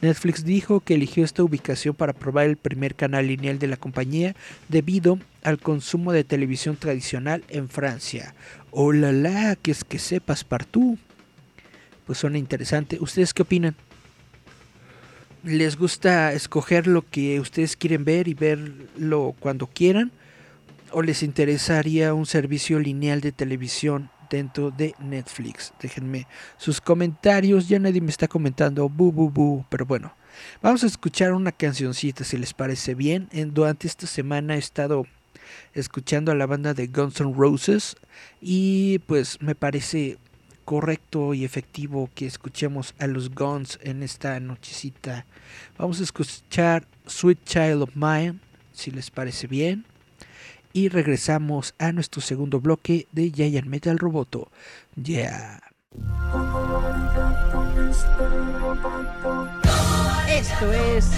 Netflix 0.00 0.44
dijo 0.44 0.80
que 0.80 0.94
eligió 0.94 1.24
esta 1.24 1.42
ubicación 1.42 1.94
para 1.94 2.12
probar 2.12 2.46
el 2.46 2.56
primer 2.56 2.94
canal 2.94 3.26
lineal 3.26 3.58
de 3.58 3.68
la 3.68 3.76
compañía 3.76 4.34
debido 4.68 5.18
al 5.42 5.58
consumo 5.58 6.12
de 6.12 6.24
televisión 6.24 6.76
tradicional 6.76 7.44
en 7.48 7.68
Francia. 7.68 8.34
¡Hola, 8.70 9.12
la! 9.12 9.56
Que 9.56 9.70
es 9.70 9.84
que 9.84 9.98
sepas, 9.98 10.44
Partú. 10.44 10.98
Pues 12.08 12.18
suena 12.18 12.38
interesante. 12.38 12.98
¿Ustedes 13.00 13.32
qué 13.32 13.42
opinan? 13.42 13.76
les 15.44 15.76
gusta 15.76 16.32
escoger 16.32 16.86
lo 16.86 17.02
que 17.02 17.38
ustedes 17.38 17.76
quieren 17.76 18.04
ver 18.04 18.28
y 18.28 18.34
verlo 18.34 19.34
cuando 19.38 19.66
quieran 19.66 20.10
o 20.90 21.02
les 21.02 21.22
interesaría 21.22 22.14
un 22.14 22.26
servicio 22.26 22.80
lineal 22.80 23.20
de 23.20 23.32
televisión 23.32 24.10
dentro 24.30 24.70
de 24.70 24.94
Netflix. 24.98 25.72
Déjenme 25.80 26.26
sus 26.56 26.80
comentarios. 26.80 27.68
Ya 27.68 27.78
nadie 27.78 28.00
me 28.00 28.10
está 28.10 28.26
comentando 28.26 28.88
bu 28.88 29.12
bu 29.12 29.30
bu, 29.30 29.64
pero 29.68 29.86
bueno. 29.86 30.12
Vamos 30.62 30.84
a 30.84 30.86
escuchar 30.86 31.32
una 31.32 31.52
cancioncita 31.52 32.24
si 32.24 32.36
les 32.36 32.54
parece 32.54 32.94
bien. 32.94 33.28
durante 33.52 33.86
esta 33.86 34.06
semana 34.06 34.56
he 34.56 34.58
estado 34.58 35.06
escuchando 35.74 36.32
a 36.32 36.34
la 36.34 36.46
banda 36.46 36.74
de 36.74 36.86
Guns 36.86 37.20
N' 37.20 37.34
Roses 37.34 37.96
y 38.40 38.98
pues 39.00 39.40
me 39.40 39.54
parece 39.54 40.18
correcto 40.68 41.32
y 41.32 41.46
efectivo 41.46 42.10
que 42.14 42.26
escuchemos 42.26 42.94
a 42.98 43.06
los 43.06 43.34
Guns 43.34 43.78
en 43.82 44.02
esta 44.02 44.38
nochecita. 44.38 45.24
Vamos 45.78 45.98
a 45.98 46.02
escuchar 46.02 46.86
Sweet 47.06 47.42
Child 47.46 47.82
of 47.84 47.90
Mine, 47.94 48.40
si 48.74 48.90
les 48.90 49.10
parece 49.10 49.46
bien. 49.46 49.86
Y 50.74 50.90
regresamos 50.90 51.74
a 51.78 51.90
nuestro 51.92 52.20
segundo 52.20 52.60
bloque 52.60 53.06
de 53.12 53.30
Giant 53.30 53.66
Metal 53.66 53.98
Roboto. 53.98 54.50
Ya. 54.94 55.58
Esto 60.28 60.70
es 60.70 61.10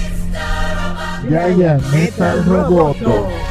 Giant 1.29 1.85
Metal 1.91 2.45
Roboto. 2.45 3.50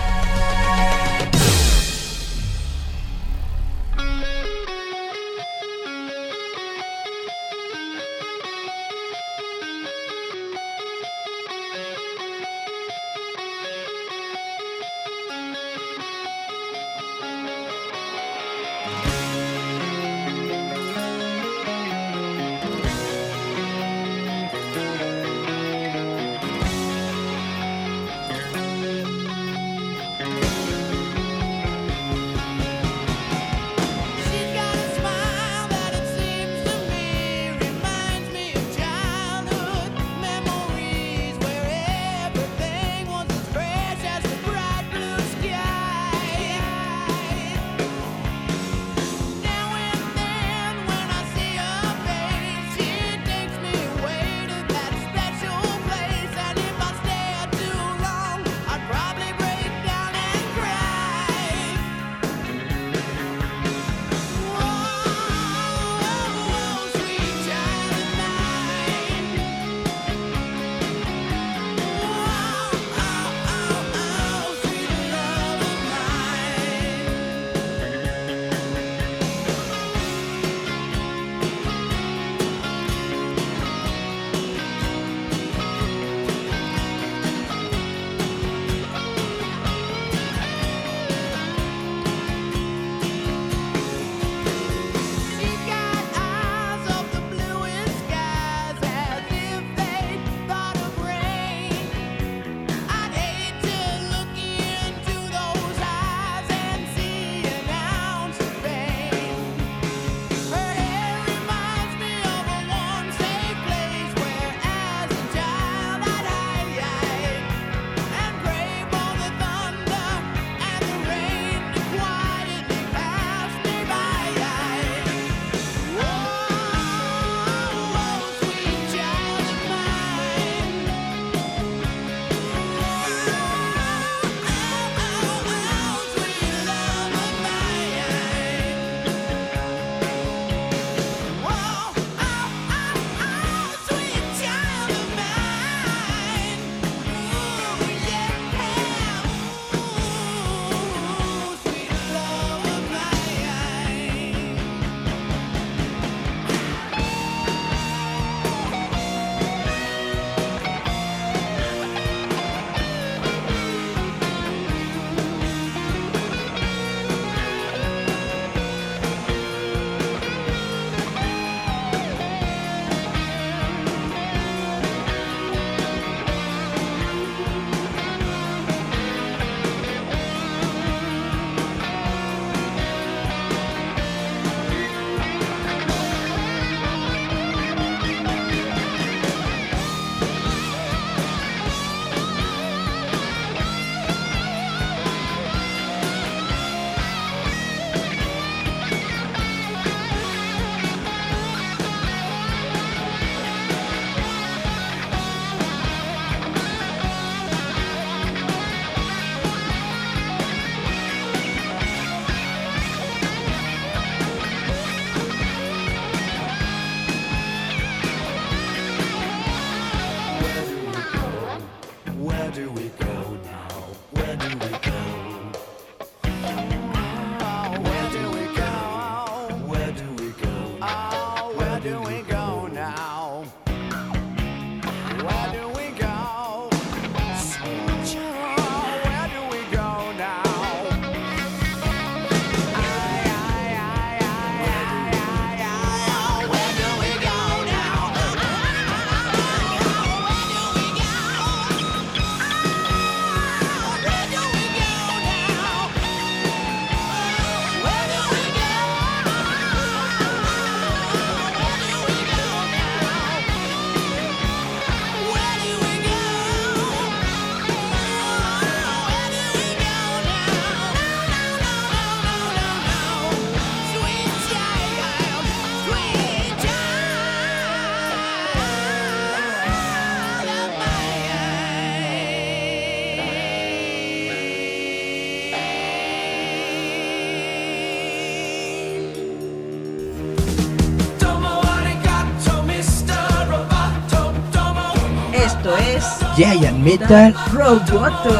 Giant 296.40 296.80
Metal 296.80 297.36
Roboto. 297.52 298.32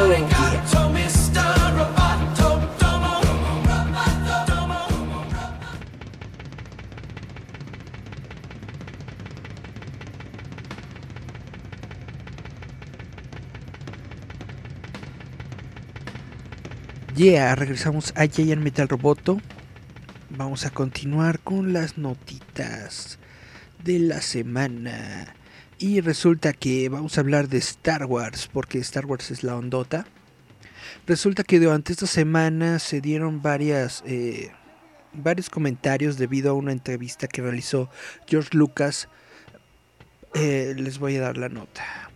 Yeah, 17.18 17.54
regresamos 17.56 18.14
a 18.16 18.28
Giant 18.28 18.64
Metal 18.64 18.88
Roboto. 18.88 19.42
Vamos 20.30 20.66
a 20.66 20.70
continuar 20.70 21.40
con 21.42 21.74
las 21.74 21.98
notitas 21.98 23.20
de 23.84 24.00
la 24.00 24.22
semana. 24.22 25.36
Y 25.82 26.02
resulta 26.02 26.52
que 26.52 26.90
vamos 26.90 27.18
a 27.18 27.22
hablar 27.22 27.48
de 27.48 27.58
Star 27.58 28.04
Wars, 28.04 28.50
porque 28.52 28.80
Star 28.80 29.06
Wars 29.06 29.32
es 29.32 29.46
la 29.46 29.56
ondota. 29.56 30.06
Resulta 31.08 31.46
que 31.46 31.58
durante 31.58 31.94
esta 31.94 32.06
semana 32.06 32.80
se 32.80 33.00
dieron 33.00 33.42
varias, 33.42 34.04
eh, 34.06 34.52
varios 35.14 35.50
comentarios 35.50 36.18
debido 36.18 36.52
a 36.52 36.54
una 36.54 36.74
entrevista 36.74 37.28
que 37.30 37.42
realizó 37.42 37.90
George 38.28 38.50
Lucas. 38.58 39.08
Eh, 40.34 40.76
les 40.78 41.00
voy 41.00 41.16
a 41.16 41.22
dar 41.22 41.38
la 41.38 41.48
nota. 41.48 42.12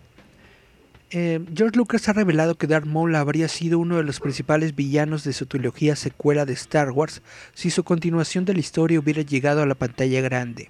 Eh, 1.11 1.39
George 1.55 1.77
Lucas 1.77 2.09
ha 2.09 2.13
revelado 2.13 2.55
que 2.55 2.67
Darth 2.67 2.85
Maul 2.85 3.15
habría 3.15 3.47
sido 3.47 3.79
uno 3.79 3.95
de 3.95 4.03
los 4.03 4.19
principales 4.19 4.75
villanos 4.75 5.23
de 5.23 5.31
su 5.31 5.45
trilogía 5.45 5.95
secuela 5.95 6.43
de 6.45 6.51
Star 6.51 6.91
Wars 6.91 7.21
si 7.53 7.69
su 7.69 7.85
continuación 7.85 8.43
de 8.43 8.55
la 8.55 8.59
historia 8.59 8.99
hubiera 8.99 9.21
llegado 9.21 9.61
a 9.61 9.65
la 9.65 9.75
pantalla 9.75 10.19
grande. 10.19 10.67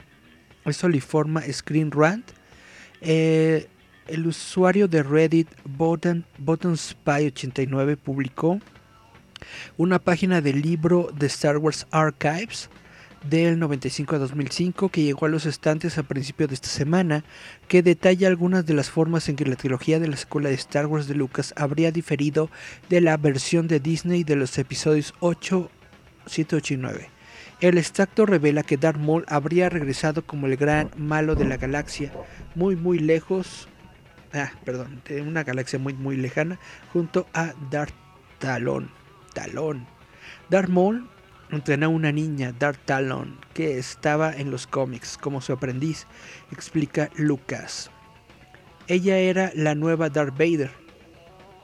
Esto 0.63 0.87
le 0.89 0.97
informa 0.97 1.41
Screen 1.51 1.89
Rant. 1.89 2.42
Eh, 3.05 3.67
el 4.07 4.27
usuario 4.27 4.87
de 4.87 5.03
Reddit 5.03 5.49
Button, 5.65 6.25
Spy89 6.39 7.97
publicó 7.97 8.59
una 9.77 9.99
página 9.99 10.39
del 10.39 10.61
libro 10.61 11.09
de 11.13 11.27
Star 11.27 11.57
Wars 11.57 11.85
Archives 11.91 12.69
del 13.29 13.59
95 13.59 14.15
a 14.15 14.19
2005 14.19 14.89
que 14.89 15.03
llegó 15.03 15.25
a 15.25 15.29
los 15.29 15.45
estantes 15.45 15.97
a 15.97 16.03
principios 16.03 16.49
de 16.49 16.55
esta 16.55 16.69
semana, 16.69 17.25
que 17.67 17.83
detalla 17.83 18.27
algunas 18.27 18.65
de 18.65 18.73
las 18.73 18.89
formas 18.89 19.27
en 19.27 19.35
que 19.35 19.45
la 19.45 19.55
trilogía 19.55 19.99
de 19.99 20.07
la 20.07 20.17
secuela 20.17 20.49
de 20.49 20.55
Star 20.55 20.85
Wars 20.85 21.07
de 21.07 21.15
Lucas 21.15 21.53
habría 21.57 21.91
diferido 21.91 22.49
de 22.89 23.01
la 23.01 23.17
versión 23.17 23.67
de 23.67 23.81
Disney 23.81 24.23
de 24.23 24.37
los 24.37 24.57
episodios 24.57 25.13
8, 25.19 25.69
7, 26.25 26.55
8 26.55 26.73
y 26.73 26.77
9. 26.77 27.09
El 27.63 27.77
extracto 27.77 28.25
revela 28.25 28.61
que 28.61 28.75
Darth 28.75 28.99
Maul 28.99 29.23
habría 29.29 29.69
regresado 29.69 30.25
como 30.25 30.47
el 30.47 30.57
gran 30.57 30.91
malo 30.97 31.33
de 31.33 31.45
la 31.45 31.55
galaxia, 31.55 32.11
muy 32.55 32.75
muy 32.75 32.99
lejos, 32.99 33.69
ah, 34.33 34.51
perdón, 34.65 35.01
de 35.07 35.21
una 35.21 35.45
galaxia 35.45 35.79
muy 35.79 35.93
muy 35.93 36.17
lejana, 36.17 36.59
junto 36.91 37.25
a 37.33 37.53
Darth 37.71 37.95
Talon. 38.39 38.91
Talón. 39.33 39.87
Darth 40.49 40.67
Maul 40.67 41.09
entrenó 41.51 41.85
a 41.85 41.89
una 41.89 42.11
niña, 42.11 42.51
Darth 42.51 42.83
Talon, 42.83 43.39
que 43.53 43.77
estaba 43.77 44.33
en 44.33 44.51
los 44.51 44.67
cómics 44.67 45.17
como 45.17 45.39
su 45.39 45.53
aprendiz, 45.53 46.05
explica 46.51 47.11
Lucas. 47.15 47.89
Ella 48.87 49.19
era 49.19 49.53
la 49.55 49.73
nueva 49.73 50.09
Darth 50.09 50.37
Vader 50.37 50.82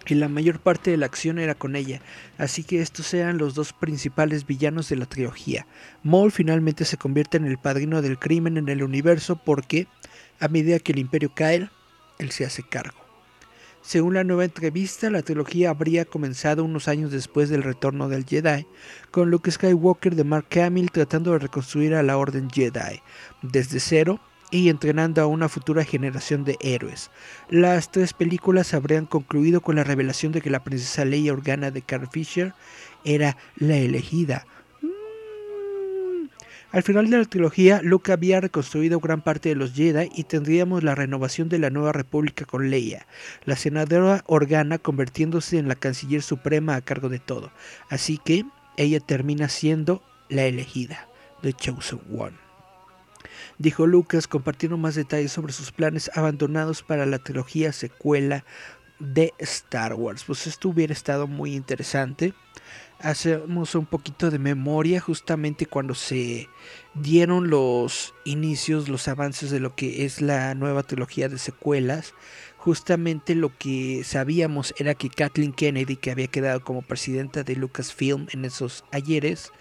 y 0.09 0.15
la 0.15 0.29
mayor 0.29 0.59
parte 0.59 0.91
de 0.91 0.97
la 0.97 1.05
acción 1.05 1.39
era 1.39 1.55
con 1.55 1.75
ella, 1.75 2.01
así 2.37 2.63
que 2.63 2.81
estos 2.81 3.13
eran 3.13 3.37
los 3.37 3.53
dos 3.55 3.73
principales 3.73 4.45
villanos 4.45 4.89
de 4.89 4.95
la 4.95 5.05
trilogía. 5.05 5.67
Maul 6.03 6.31
finalmente 6.31 6.85
se 6.85 6.97
convierte 6.97 7.37
en 7.37 7.45
el 7.45 7.57
padrino 7.57 8.01
del 8.01 8.19
crimen 8.19 8.57
en 8.57 8.69
el 8.69 8.83
universo 8.83 9.35
porque, 9.35 9.87
a 10.39 10.47
medida 10.47 10.79
que 10.79 10.91
el 10.91 10.99
imperio 10.99 11.31
cae, 11.33 11.69
él 12.17 12.31
se 12.31 12.45
hace 12.45 12.63
cargo. 12.63 12.99
Según 13.81 14.13
la 14.13 14.23
nueva 14.23 14.43
entrevista, 14.45 15.09
la 15.09 15.21
trilogía 15.21 15.69
habría 15.69 16.05
comenzado 16.05 16.63
unos 16.63 16.87
años 16.87 17.11
después 17.11 17.49
del 17.49 17.63
retorno 17.63 18.09
del 18.09 18.25
Jedi, 18.25 18.67
con 19.09 19.31
Luke 19.31 19.49
Skywalker 19.49 20.15
de 20.15 20.25
Mark 20.25 20.47
Hamill 20.59 20.91
tratando 20.91 21.31
de 21.31 21.39
reconstruir 21.39 21.95
a 21.95 22.03
la 22.03 22.17
Orden 22.17 22.49
Jedi 22.49 23.01
desde 23.41 23.79
cero 23.79 24.19
y 24.51 24.69
entrenando 24.69 25.21
a 25.21 25.27
una 25.27 25.49
futura 25.49 25.83
generación 25.83 26.43
de 26.43 26.57
héroes. 26.59 27.11
Las 27.49 27.91
tres 27.91 28.13
películas 28.13 28.73
habrían 28.73 29.05
concluido 29.05 29.61
con 29.61 29.75
la 29.75 29.83
revelación 29.83 30.31
de 30.31 30.41
que 30.41 30.49
la 30.49 30.63
princesa 30.63 31.05
Leia 31.05 31.33
Organa 31.33 31.71
de 31.71 31.81
Carl 31.81 32.07
Fisher 32.11 32.53
era 33.03 33.37
la 33.57 33.77
elegida, 33.77 34.45
al 36.71 36.83
final 36.83 37.09
de 37.09 37.17
la 37.17 37.25
trilogía, 37.25 37.81
Luke 37.81 38.11
había 38.11 38.41
reconstruido 38.41 38.99
gran 38.99 39.21
parte 39.21 39.49
de 39.49 39.55
los 39.55 39.73
Jedi 39.73 40.11
y 40.13 40.25
tendríamos 40.25 40.83
la 40.83 40.93
renovación 40.93 41.49
de 41.49 41.57
la 41.57 41.71
Nueva 41.71 41.93
República 41.93 42.45
con 42.45 42.69
Leia, 42.69 43.07
la 43.43 43.55
senadora 43.55 44.23
Organa 44.27 44.77
convirtiéndose 44.77 45.57
en 45.57 45.67
la 45.67 45.73
canciller 45.73 46.21
suprema 46.21 46.75
a 46.75 46.81
cargo 46.81 47.09
de 47.09 47.17
todo. 47.17 47.51
Así 47.89 48.19
que 48.23 48.45
ella 48.77 48.99
termina 48.99 49.49
siendo 49.49 50.03
la 50.29 50.43
elegida, 50.43 51.07
The 51.41 51.53
Chosen 51.53 52.01
One. 52.15 52.48
Dijo 53.57 53.87
Lucas 53.87 54.27
compartiendo 54.27 54.77
más 54.77 54.95
detalles 54.95 55.31
sobre 55.31 55.53
sus 55.53 55.71
planes 55.71 56.09
abandonados 56.15 56.83
para 56.83 57.05
la 57.05 57.19
trilogía 57.19 57.73
secuela 57.73 58.45
de 58.99 59.33
Star 59.39 59.93
Wars. 59.93 60.23
Pues 60.25 60.47
esto 60.47 60.69
hubiera 60.69 60.93
estado 60.93 61.27
muy 61.27 61.55
interesante 61.55 62.33
hacemos 62.99 63.75
un 63.75 63.85
poquito 63.85 64.29
de 64.29 64.39
memoria 64.39 64.99
justamente 64.99 65.65
cuando 65.65 65.95
se 65.95 66.49
dieron 66.93 67.49
los 67.49 68.13
inicios, 68.25 68.89
los 68.89 69.07
avances 69.07 69.51
de 69.51 69.59
lo 69.59 69.75
que 69.75 70.05
es 70.05 70.21
la 70.21 70.53
nueva 70.55 70.83
trilogía 70.83 71.29
de 71.29 71.37
secuelas. 71.37 72.13
Justamente 72.57 73.35
lo 73.35 73.57
que 73.57 74.03
sabíamos 74.03 74.73
era 74.77 74.93
que 74.93 75.09
Kathleen 75.09 75.53
Kennedy, 75.53 75.95
que 75.95 76.11
había 76.11 76.27
quedado 76.27 76.61
como 76.63 76.81
presidenta 76.81 77.43
de 77.43 77.55
Lucasfilm 77.55 78.27
en 78.31 78.43
esos 78.43 78.83
ayeres, 78.91 79.51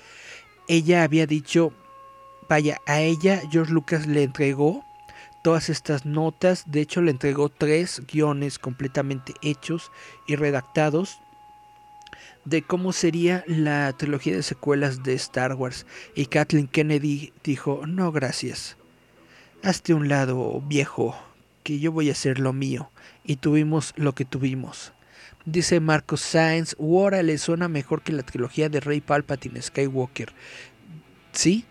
ella 0.67 1.05
había 1.05 1.27
dicho, 1.27 1.73
vaya, 2.49 2.79
a 2.87 3.01
ella 3.01 3.43
George 3.51 3.73
Lucas 3.73 4.07
le 4.07 4.23
entregó 4.23 4.85
todas 5.43 5.69
estas 5.69 6.05
notas, 6.05 6.65
de 6.67 6.81
hecho 6.81 7.01
le 7.01 7.11
entregó 7.11 7.49
tres 7.49 8.03
guiones 8.07 8.59
completamente 8.59 9.35
hechos 9.43 9.91
y 10.27 10.37
redactados 10.37 11.21
de 12.45 12.63
cómo 12.63 12.93
sería 12.93 13.45
la 13.47 13.93
trilogía 13.93 14.35
de 14.35 14.43
secuelas 14.43 15.03
de 15.03 15.15
Star 15.15 15.55
Wars 15.55 15.87
y 16.15 16.27
Kathleen 16.27 16.67
Kennedy 16.67 17.33
dijo, 17.45 17.83
no 17.87 18.11
gracias, 18.11 18.77
hazte 19.63 19.95
un 19.95 20.09
lado 20.09 20.63
viejo, 20.67 21.17
que 21.63 21.79
yo 21.79 21.93
voy 21.93 22.09
a 22.09 22.13
hacer 22.13 22.39
lo 22.39 22.53
mío, 22.53 22.91
y 23.25 23.37
tuvimos 23.37 23.93
lo 23.97 24.15
que 24.15 24.25
tuvimos. 24.25 24.93
Dice 25.45 25.81
Marcos 25.81 26.21
Sainz, 26.21 26.75
Wara 26.79 27.23
le 27.23 27.39
suena 27.39 27.69
mejor 27.69 28.03
que 28.03 28.13
la 28.13 28.23
trilogía 28.23 28.69
de 28.69 28.81
Rey 28.81 29.01
Palpatine 29.01 29.61
Skywalker. 29.61 30.33
Sí, 31.33 31.65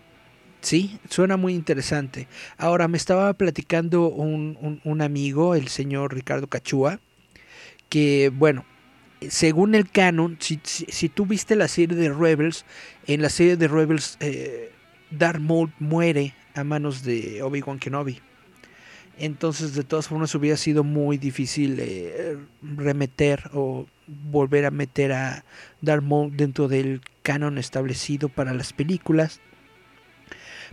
sí, 0.60 0.98
suena 1.08 1.36
muy 1.36 1.54
interesante. 1.54 2.28
Ahora 2.56 2.88
me 2.88 2.96
estaba 2.96 3.32
platicando 3.34 4.08
un, 4.08 4.80
un 4.84 5.02
amigo, 5.02 5.54
el 5.54 5.68
señor 5.68 6.14
Ricardo 6.14 6.46
Cachúa, 6.46 7.00
que 7.88 8.30
bueno, 8.34 8.64
según 9.28 9.74
el 9.74 9.90
canon, 9.90 10.36
si, 10.40 10.60
si, 10.62 11.08
tú 11.08 11.26
viste 11.26 11.56
la 11.56 11.68
serie 11.68 11.96
de 11.96 12.12
Rebels, 12.12 12.64
en 13.06 13.22
la 13.22 13.30
serie 13.30 13.56
de 13.56 13.68
Rebels, 13.68 14.16
eh, 14.20 14.70
Darth 15.10 15.40
Maul 15.40 15.72
muere 15.78 16.34
a 16.54 16.64
manos 16.64 17.02
de 17.02 17.42
Obi-Wan 17.42 17.78
Kenobi. 17.78 18.20
Entonces, 19.18 19.74
de 19.74 19.82
todas 19.82 20.06
formas, 20.06 20.34
hubiera 20.34 20.56
sido 20.56 20.84
muy 20.84 21.18
difícil 21.18 21.78
eh, 21.80 22.38
remeter 22.62 23.50
o 23.52 23.86
volver 24.06 24.64
a 24.64 24.70
meter 24.70 25.12
a 25.12 25.44
Darth 25.80 26.04
Maul 26.04 26.36
dentro 26.36 26.68
del 26.68 27.00
canon 27.22 27.58
establecido 27.58 28.28
para 28.28 28.54
las 28.54 28.72
películas. 28.72 29.40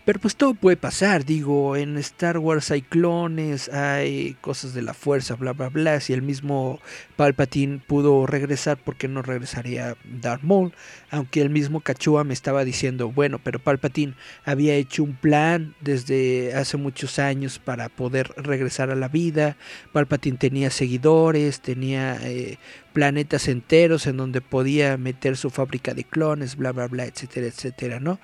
Pero 0.03 0.19
pues 0.19 0.35
todo 0.35 0.53
puede 0.53 0.77
pasar, 0.77 1.25
digo, 1.25 1.75
en 1.75 1.97
Star 1.97 2.37
Wars 2.37 2.71
hay 2.71 2.81
clones, 2.81 3.69
hay 3.69 4.35
cosas 4.41 4.73
de 4.73 4.81
la 4.81 4.93
fuerza, 4.93 5.35
bla, 5.35 5.53
bla, 5.53 5.69
bla. 5.69 5.99
Si 5.99 6.13
el 6.13 6.21
mismo 6.21 6.79
Palpatine 7.15 7.79
pudo 7.79 8.25
regresar, 8.25 8.77
¿por 8.77 8.95
qué 8.95 9.07
no 9.07 9.21
regresaría 9.21 9.95
Darth 10.03 10.43
Maul? 10.43 10.73
Aunque 11.09 11.41
el 11.41 11.49
mismo 11.49 11.79
Cachua 11.79 12.23
me 12.23 12.33
estaba 12.33 12.65
diciendo, 12.65 13.11
bueno, 13.11 13.39
pero 13.43 13.59
Palpatine 13.59 14.15
había 14.43 14.75
hecho 14.75 15.03
un 15.03 15.15
plan 15.15 15.75
desde 15.81 16.53
hace 16.55 16.77
muchos 16.77 17.19
años 17.19 17.59
para 17.59 17.89
poder 17.89 18.33
regresar 18.37 18.91
a 18.91 18.95
la 18.95 19.07
vida. 19.07 19.57
Palpatine 19.93 20.37
tenía 20.37 20.69
seguidores, 20.69 21.61
tenía 21.61 22.17
eh, 22.21 22.57
planetas 22.93 23.47
enteros 23.47 24.07
en 24.07 24.17
donde 24.17 24.41
podía 24.41 24.97
meter 24.97 25.35
su 25.37 25.49
fábrica 25.49 25.93
de 25.93 26.03
clones, 26.03 26.55
bla, 26.55 26.71
bla, 26.71 26.87
bla, 26.87 27.05
etcétera, 27.05 27.47
etcétera, 27.47 27.99
¿no? 27.99 28.19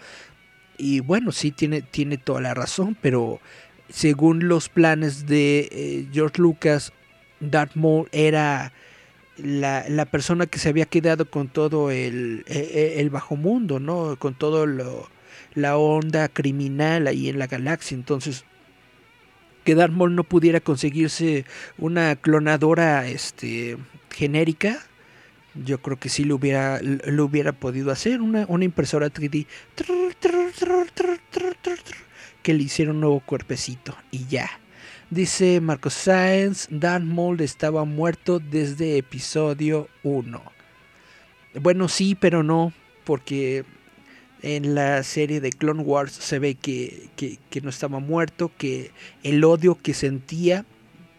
Y 0.81 0.99
bueno, 0.99 1.31
sí 1.31 1.51
tiene, 1.51 1.83
tiene 1.83 2.17
toda 2.17 2.41
la 2.41 2.55
razón, 2.55 2.97
pero 2.99 3.39
según 3.89 4.47
los 4.47 4.67
planes 4.67 5.27
de 5.27 5.69
eh, 5.71 6.07
George 6.11 6.41
Lucas, 6.41 6.91
Darth 7.39 7.75
Maul 7.75 8.09
era 8.11 8.73
la, 9.37 9.85
la, 9.87 10.05
persona 10.07 10.47
que 10.47 10.57
se 10.57 10.69
había 10.69 10.87
quedado 10.87 11.29
con 11.29 11.49
todo 11.49 11.91
el, 11.91 12.43
e, 12.47 12.57
e, 12.57 12.99
el, 12.99 13.11
bajo 13.11 13.35
mundo, 13.35 13.79
¿no? 13.79 14.15
Con 14.17 14.33
todo 14.33 14.65
lo, 14.65 15.07
la 15.53 15.77
onda 15.77 16.29
criminal 16.29 17.05
ahí 17.05 17.29
en 17.29 17.37
la 17.37 17.45
galaxia. 17.45 17.93
Entonces, 17.93 18.43
que 19.63 19.75
Darth 19.75 19.93
Maul 19.93 20.15
no 20.15 20.23
pudiera 20.23 20.61
conseguirse 20.61 21.45
una 21.77 22.15
clonadora 22.15 23.07
este, 23.07 23.77
genérica, 24.09 24.79
yo 25.55 25.81
creo 25.81 25.97
que 25.97 26.09
sí 26.09 26.23
lo 26.23 26.35
hubiera, 26.35 26.79
lo 26.81 27.25
hubiera 27.25 27.51
podido 27.51 27.91
hacer. 27.91 28.21
Una, 28.21 28.45
una 28.47 28.65
impresora 28.65 29.11
3D 29.11 29.45
que 32.41 32.53
le 32.53 32.63
hiciera 32.63 32.91
un 32.91 32.99
nuevo 32.99 33.19
cuerpecito 33.19 33.95
y 34.11 34.25
ya. 34.27 34.49
Dice 35.09 35.59
Marcos 35.59 35.93
Sáenz, 35.93 36.67
Darth 36.69 37.03
Maul 37.03 37.41
estaba 37.41 37.83
muerto 37.83 38.39
desde 38.39 38.97
episodio 38.97 39.89
1. 40.03 40.41
Bueno, 41.59 41.89
sí, 41.89 42.15
pero 42.15 42.43
no, 42.43 42.71
porque 43.03 43.65
en 44.41 44.73
la 44.73 45.03
serie 45.03 45.41
de 45.41 45.51
Clone 45.51 45.83
Wars 45.83 46.13
se 46.13 46.39
ve 46.39 46.55
que, 46.55 47.09
que 47.17 47.61
no 47.61 47.69
estaba 47.69 47.99
muerto, 47.99 48.51
que 48.57 48.91
el 49.23 49.43
odio 49.43 49.75
que 49.75 49.93
sentía 49.93 50.65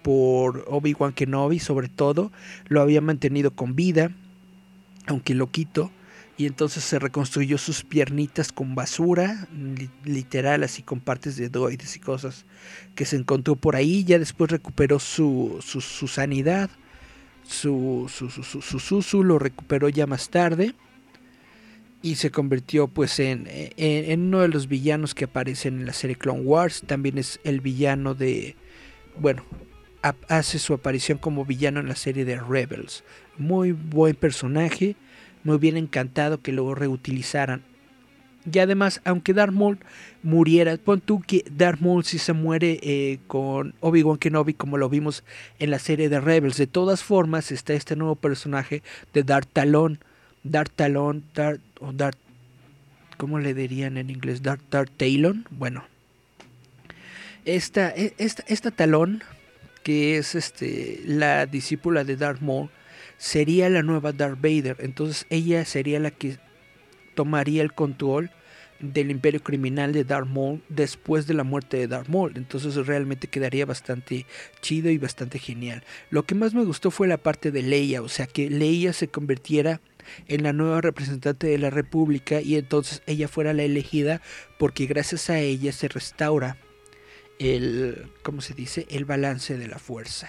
por 0.03 0.65
Obi-Wan 0.69 1.13
Kenobi 1.13 1.59
sobre 1.59 1.89
todo, 1.89 2.33
lo 2.69 2.81
había 2.81 3.01
mantenido 3.01 3.53
con 3.53 3.75
vida, 3.77 4.11
aunque 5.07 5.35
lo 5.35 5.51
quito 5.51 5.91
y 6.37 6.47
entonces 6.47 6.83
se 6.83 6.99
reconstruyó 6.99 7.59
sus 7.59 7.85
piernitas 7.85 8.53
con 8.53 8.75
basura, 8.75 9.47
literal, 10.05 10.65
así 10.65 10.83
con 10.83 11.01
partes 11.01 11.37
de 11.37 11.49
droides 11.49 11.97
y 11.97 12.01
cosas 12.01 12.47
que 12.95 13.05
se 13.05 13.17
encontró 13.17 13.55
por 13.55 13.77
ahí. 13.77 14.05
Ya 14.05 14.19
después 14.19 14.51
recuperó 14.51 14.99
su, 14.99 15.59
su, 15.61 16.09
sanidad, 16.09 16.71
su, 17.45 18.11
su, 18.13 18.31
su, 18.31 19.03
su, 19.03 19.25
lo 19.25 19.39
recuperó 19.39 19.89
ya 19.89 20.07
más 20.07 20.31
tarde 20.31 20.75
y 22.03 22.17
se 22.17 22.31
convirtió 22.31 22.89
pues 22.89 23.21
en, 23.21 23.45
en, 23.47 24.21
uno 24.23 24.41
de 24.41 24.49
los 24.49 24.67
villanos 24.67 25.15
que 25.15 25.27
aparecen 25.27 25.81
en 25.81 25.87
la 25.87 25.93
serie 25.93 26.17
Clone 26.17 26.41
Wars. 26.41 26.83
También 26.87 27.19
es 27.19 27.41
el 27.45 27.61
villano 27.61 28.15
de, 28.15 28.57
bueno, 29.19 29.45
hace 30.29 30.59
su 30.59 30.75
aparición 30.75 31.19
como 31.19 31.45
villano 31.45 31.81
en 31.81 31.89
la 31.89 31.97
serie 31.97 32.25
de 32.25 32.41
Rebels. 32.41 33.05
Muy 33.39 33.73
buen 33.73 34.15
personaje 34.15 34.97
me 35.45 35.55
hubiera 35.55 35.79
encantado 35.79 36.41
que 36.41 36.53
lo 36.53 36.75
reutilizaran. 36.75 37.63
Y 38.51 38.59
además, 38.59 39.01
aunque 39.05 39.35
Darth 39.35 39.53
Maul 39.53 39.79
muriera, 40.23 40.77
pon 40.77 41.01
tú 41.01 41.23
que 41.25 41.45
Darth 41.51 41.81
Maul 41.81 42.05
si 42.05 42.19
se 42.19 42.33
muere 42.33 42.81
eh, 42.83 43.21
con 43.29 43.75
Obi-Wan 43.81 44.19
Kenobi 44.19 44.55
como 44.55 44.79
lo 44.79 44.89
vimos 44.89 45.23
en 45.61 45.71
la 45.71 45.79
serie 45.79 46.09
de 46.09 46.21
Rebels. 46.21 46.57
De 46.57 46.67
todas 46.67 47.05
formas, 47.05 47.53
está 47.53 47.73
este 47.75 47.95
nuevo 47.95 48.17
personaje 48.17 48.83
de 49.13 49.23
Darth 49.23 49.49
Talon. 49.53 50.01
Darth 50.43 50.73
Talon, 50.75 51.25
Darth, 51.35 51.61
o 51.79 51.93
Darth, 51.93 52.19
¿cómo 53.17 53.39
le 53.39 53.55
dirían 53.55 53.97
en 53.97 54.11
inglés? 54.11 54.43
Darth, 54.43 54.63
Darth 54.71 54.91
Talon. 54.97 55.47
Bueno, 55.51 55.85
esta, 57.45 57.91
e, 57.91 58.15
esta, 58.19 58.43
esta 58.49 58.73
Talon, 58.73 59.23
que 59.83 60.17
es 60.17 60.35
este, 60.35 61.01
la 61.05 61.47
discípula 61.47 62.05
de 62.05 62.17
Darth 62.17 62.41
Maul, 62.41 62.71
sería 63.19 63.69
la 63.69 63.83
nueva 63.83 64.13
Darth 64.13 64.41
Vader. 64.41 64.77
Entonces 64.81 65.27
ella 65.31 65.65
sería 65.65 66.01
la 66.01 66.11
que 66.11 66.39
tomaría 67.15 67.63
el 67.63 67.73
control 67.73 68.31
del 68.81 69.13
imperio 69.13 69.41
criminal 69.41 69.93
de 69.93 70.05
Darth 70.05 70.29
Maul 70.29 70.61
después 70.69 71.27
de 71.27 71.35
la 71.35 71.45
muerte 71.45 71.77
de 71.77 71.87
Darth 71.87 72.09
Maul. 72.09 72.33
Entonces 72.37 72.75
realmente 72.87 73.29
quedaría 73.29 73.65
bastante 73.65 74.27
chido 74.61 74.91
y 74.91 74.99
bastante 74.99 75.39
genial. 75.39 75.85
Lo 76.11 76.25
que 76.25 76.35
más 76.35 76.53
me 76.53 76.65
gustó 76.65 76.91
fue 76.91 77.07
la 77.07 77.17
parte 77.17 77.51
de 77.51 77.63
Leia, 77.63 78.03
o 78.03 78.09
sea 78.09 78.27
que 78.27 78.51
Leia 78.51 78.93
se 78.93 79.09
convirtiera 79.09 79.81
en 80.27 80.43
la 80.43 80.53
nueva 80.53 80.81
representante 80.81 81.47
de 81.47 81.59
la 81.59 81.71
República 81.71 82.41
y 82.41 82.57
entonces 82.57 83.03
ella 83.07 83.29
fuera 83.29 83.53
la 83.53 83.63
elegida 83.63 84.21
porque 84.59 84.87
gracias 84.87 85.31
a 85.31 85.39
ella 85.39 85.71
se 85.71 85.87
restaura 85.87 86.57
el, 87.49 88.11
¿cómo 88.23 88.41
se 88.41 88.55
dice? 88.55 88.87
El 88.91 89.05
balance 89.05 89.57
de 89.57 89.69
la 89.69 89.79
fuerza. 89.79 90.29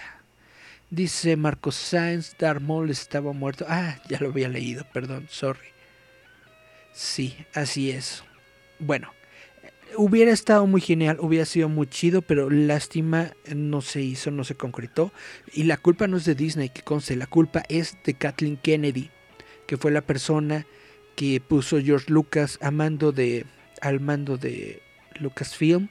Dice 0.90 1.36
Marcos 1.36 1.74
Sainz, 1.74 2.36
Darth 2.38 2.62
Maul 2.62 2.90
estaba 2.90 3.32
muerto. 3.32 3.66
Ah, 3.68 3.98
ya 4.08 4.20
lo 4.20 4.28
había 4.28 4.48
leído, 4.48 4.84
perdón, 4.92 5.26
sorry. 5.30 5.68
Sí, 6.92 7.36
así 7.54 7.90
es. 7.90 8.22
Bueno, 8.78 9.12
hubiera 9.96 10.30
estado 10.30 10.66
muy 10.66 10.80
genial, 10.80 11.18
hubiera 11.20 11.44
sido 11.44 11.68
muy 11.68 11.86
chido, 11.86 12.22
pero 12.22 12.50
lástima 12.50 13.32
no 13.54 13.80
se 13.80 14.02
hizo, 14.02 14.30
no 14.30 14.44
se 14.44 14.54
concretó. 14.54 15.12
Y 15.52 15.64
la 15.64 15.76
culpa 15.76 16.06
no 16.06 16.16
es 16.16 16.24
de 16.24 16.34
Disney, 16.34 16.68
que 16.68 16.82
conste, 16.82 17.16
la 17.16 17.26
culpa 17.26 17.62
es 17.68 17.96
de 18.04 18.14
Kathleen 18.14 18.56
Kennedy, 18.56 19.10
que 19.66 19.76
fue 19.76 19.90
la 19.90 20.02
persona 20.02 20.66
que 21.16 21.40
puso 21.40 21.80
George 21.80 22.12
Lucas 22.12 22.58
mando 22.72 23.12
de, 23.12 23.46
al 23.80 24.00
mando 24.00 24.36
de 24.36 24.82
Lucasfilm. 25.20 25.88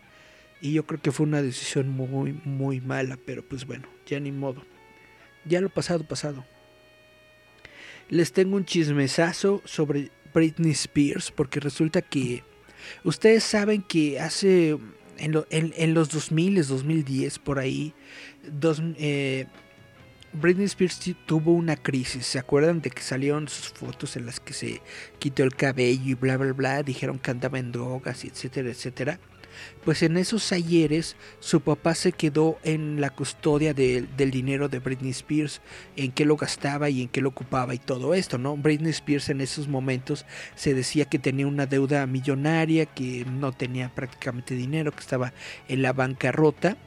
Y 0.64 0.74
yo 0.74 0.88
creo 0.88 1.00
que 1.00 1.12
fue 1.12 1.28
una 1.28 1.44
decisión 1.44 1.90
muy, 1.90 2.34
muy 2.44 2.82
mala, 2.82 3.20
pero 3.24 3.44
pues 3.44 3.68
bueno, 3.68 3.88
ya 4.08 4.20
ni 4.20 4.32
modo 4.32 4.64
ya 5.46 5.62
lo 5.62 5.70
pasado, 5.70 6.04
pasado. 6.04 6.46
Les 8.10 8.32
tengo 8.32 8.56
un 8.56 8.66
chismesazo 8.66 9.62
sobre 9.66 10.12
Britney 10.34 10.72
Spears, 10.72 11.32
porque 11.32 11.60
resulta 11.60 12.02
que 12.02 12.44
ustedes 13.04 13.44
saben 13.44 13.82
que 13.82 14.20
hace 14.20 14.78
en, 15.18 15.44
en, 15.50 15.94
los 15.94 16.10
2000, 16.10 16.66
2010, 16.66 17.40
por 17.40 17.60
ahí, 17.60 17.94
eh, 18.98 19.46
Britney 20.34 20.66
Spears 20.66 21.00
tuvo 21.26 21.54
una 21.54 21.76
crisis. 21.76 22.26
¿Se 22.26 22.40
acuerdan 22.40 22.82
de 22.82 22.90
que 22.90 23.02
salieron 23.02 23.48
sus 23.48 23.70
fotos 23.70 24.16
en 24.18 24.26
las 24.26 24.40
que 24.40 24.54
se 24.54 24.82
quitó 25.20 25.44
el 25.44 25.56
cabello 25.56 26.04
y 26.06 26.14
bla, 26.16 26.38
bla, 26.38 26.54
bla? 26.54 26.84
Dijeron 26.84 27.20
que 27.20 27.32
andaba 27.32 27.60
en 27.60 27.72
drogas, 27.72 28.26
etcétera, 28.26 28.70
etcétera. 28.70 29.20
Pues 29.84 30.04
en 30.04 30.18
esos 30.18 30.52
ayeres 30.52 31.16
su 31.40 31.62
papá 31.62 31.96
se 31.96 32.12
quedó 32.12 32.58
en 32.64 33.02
la 33.02 33.10
custodia 33.10 33.74
del 33.74 34.32
dinero 34.32 34.70
de 34.70 34.80
Britney 34.80 35.12
Spears, 35.12 35.62
en 35.96 36.12
qué 36.12 36.26
lo 36.26 36.38
gastaba 36.38 36.90
y 36.90 37.02
en 37.02 37.10
qué 37.10 37.22
lo 37.22 37.30
ocupaba 37.30 37.74
y 37.74 37.80
todo 37.80 38.14
esto, 38.14 38.38
¿no? 38.38 38.56
Britney 38.56 38.92
Spears 38.92 39.30
en 39.30 39.42
esos 39.42 39.68
momentos 39.68 40.26
se 40.56 40.74
decía 40.74 41.06
que 41.06 41.20
tenía 41.20 41.48
una 41.48 41.66
deuda 41.66 42.06
millonaria, 42.08 42.86
que 42.86 43.26
no 43.26 43.52
tenía 43.52 43.94
prácticamente 43.94 44.56
dinero, 44.56 44.92
que 44.92 45.02
estaba 45.02 45.34
en 45.68 45.82
la 45.82 45.94
bancarrota. 45.94 46.78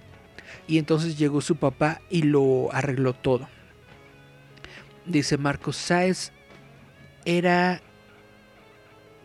Y 0.68 0.78
entonces 0.78 1.18
llegó 1.18 1.40
su 1.40 1.56
papá 1.56 2.00
y 2.10 2.22
lo 2.22 2.72
arregló 2.72 3.12
todo. 3.12 3.48
Dice 5.04 5.38
Marcos 5.38 5.76
Sáez, 5.76 6.32
era 7.24 7.80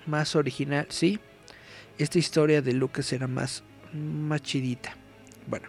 más 0.05 0.35
original, 0.35 0.87
sí, 0.89 1.19
esta 1.97 2.19
historia 2.19 2.61
de 2.61 2.73
Lucas 2.73 3.11
era 3.13 3.27
más, 3.27 3.63
más 3.93 4.41
chidita. 4.41 4.95
Bueno, 5.47 5.67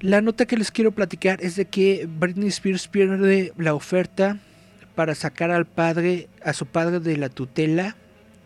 la 0.00 0.20
nota 0.20 0.46
que 0.46 0.56
les 0.56 0.70
quiero 0.70 0.92
platicar 0.92 1.42
es 1.42 1.56
de 1.56 1.66
que 1.66 2.08
Britney 2.08 2.48
Spears 2.48 2.88
pierde 2.88 3.52
la 3.58 3.74
oferta 3.74 4.38
para 4.94 5.14
sacar 5.14 5.50
al 5.50 5.66
padre, 5.66 6.28
a 6.42 6.52
su 6.52 6.66
padre 6.66 7.00
de 7.00 7.16
la 7.16 7.28
tutela 7.28 7.96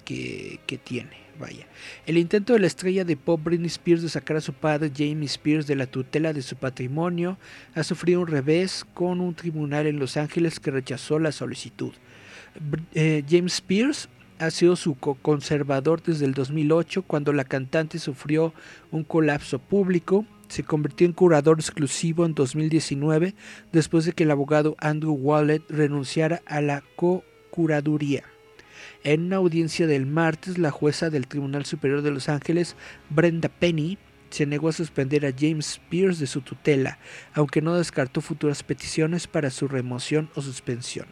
que, 0.04 0.61
que 0.66 0.78
tiene. 0.78 1.24
Vaya. 1.38 1.66
El 2.07 2.16
intento 2.16 2.52
de 2.52 2.61
la 2.61 2.68
estrella 2.68 3.04
de 3.04 3.16
pop 3.16 3.40
Britney 3.42 3.66
Spears 3.66 4.02
de 4.02 4.09
sacar 4.09 4.37
a 4.37 4.40
su 4.40 4.52
padre 4.52 4.92
Jamie 4.94 5.26
Spears 5.26 5.66
de 5.66 5.74
la 5.74 5.87
tutela 5.87 6.33
de 6.33 6.42
su 6.42 6.54
patrimonio 6.54 7.38
ha 7.74 7.83
sufrido 7.83 8.20
un 8.20 8.28
revés 8.28 8.85
con 8.94 9.20
un 9.20 9.35
tribunal 9.35 9.88
en 9.88 9.98
Los 9.98 10.16
Ángeles 10.16 10.61
que 10.61 10.70
rechazó 10.70 11.18
la 11.18 11.33
solicitud. 11.33 11.92
Eh, 12.94 13.24
James 13.28 13.54
Spears 13.54 14.09
ha 14.46 14.50
sido 14.50 14.76
su 14.76 14.94
conservador 14.96 16.02
desde 16.02 16.24
el 16.24 16.35
2008 16.35 17.02
cuando 17.02 17.33
la 17.33 17.44
cantante 17.44 17.98
sufrió 17.98 18.52
un 18.90 19.04
colapso 19.04 19.59
público. 19.59 20.26
Se 20.48 20.62
convirtió 20.62 21.07
en 21.07 21.12
curador 21.12 21.59
exclusivo 21.59 22.26
en 22.26 22.35
2019 22.35 23.35
después 23.72 24.04
de 24.04 24.12
que 24.12 24.24
el 24.24 24.30
abogado 24.30 24.76
Andrew 24.78 25.14
Wallet 25.14 25.62
renunciara 25.68 26.42
a 26.46 26.61
la 26.61 26.83
co-curaduría. 26.96 28.24
En 29.02 29.26
una 29.26 29.37
audiencia 29.37 29.87
del 29.87 30.07
martes, 30.07 30.59
la 30.59 30.70
jueza 30.70 31.11
del 31.11 31.26
Tribunal 31.26 31.64
Superior 31.64 32.02
de 32.02 32.11
Los 32.11 32.28
Ángeles, 32.28 32.76
Brenda 33.11 33.48
Penny, 33.48 33.98
se 34.30 34.46
negó 34.46 34.68
a 34.68 34.72
suspender 34.72 35.24
a 35.26 35.33
James 35.37 35.72
Spears 35.72 36.18
de 36.18 36.26
su 36.26 36.40
tutela, 36.40 36.98
aunque 37.35 37.62
no 37.62 37.76
descartó 37.76 38.20
futuras 38.20 38.62
peticiones 38.62 39.26
para 39.26 39.50
su 39.50 39.68
remoción 39.68 40.28
o 40.35 40.42
suspensión. 40.42 41.07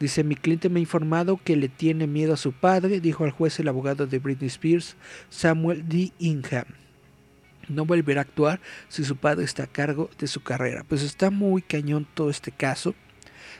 Dice, 0.00 0.22
mi 0.22 0.36
cliente 0.36 0.68
me 0.68 0.78
ha 0.78 0.82
informado 0.82 1.40
que 1.42 1.56
le 1.56 1.68
tiene 1.68 2.06
miedo 2.06 2.34
a 2.34 2.36
su 2.36 2.52
padre, 2.52 3.00
dijo 3.00 3.24
al 3.24 3.32
juez 3.32 3.58
el 3.58 3.68
abogado 3.68 4.06
de 4.06 4.18
Britney 4.18 4.46
Spears, 4.46 4.96
Samuel 5.28 5.88
D. 5.88 6.12
Ingham. 6.18 6.66
No 7.68 7.84
volverá 7.84 8.20
a 8.20 8.22
actuar 8.22 8.60
si 8.88 9.04
su 9.04 9.16
padre 9.16 9.44
está 9.44 9.64
a 9.64 9.66
cargo 9.66 10.08
de 10.18 10.26
su 10.26 10.42
carrera. 10.42 10.84
Pues 10.88 11.02
está 11.02 11.30
muy 11.30 11.62
cañón 11.62 12.06
todo 12.14 12.30
este 12.30 12.52
caso. 12.52 12.94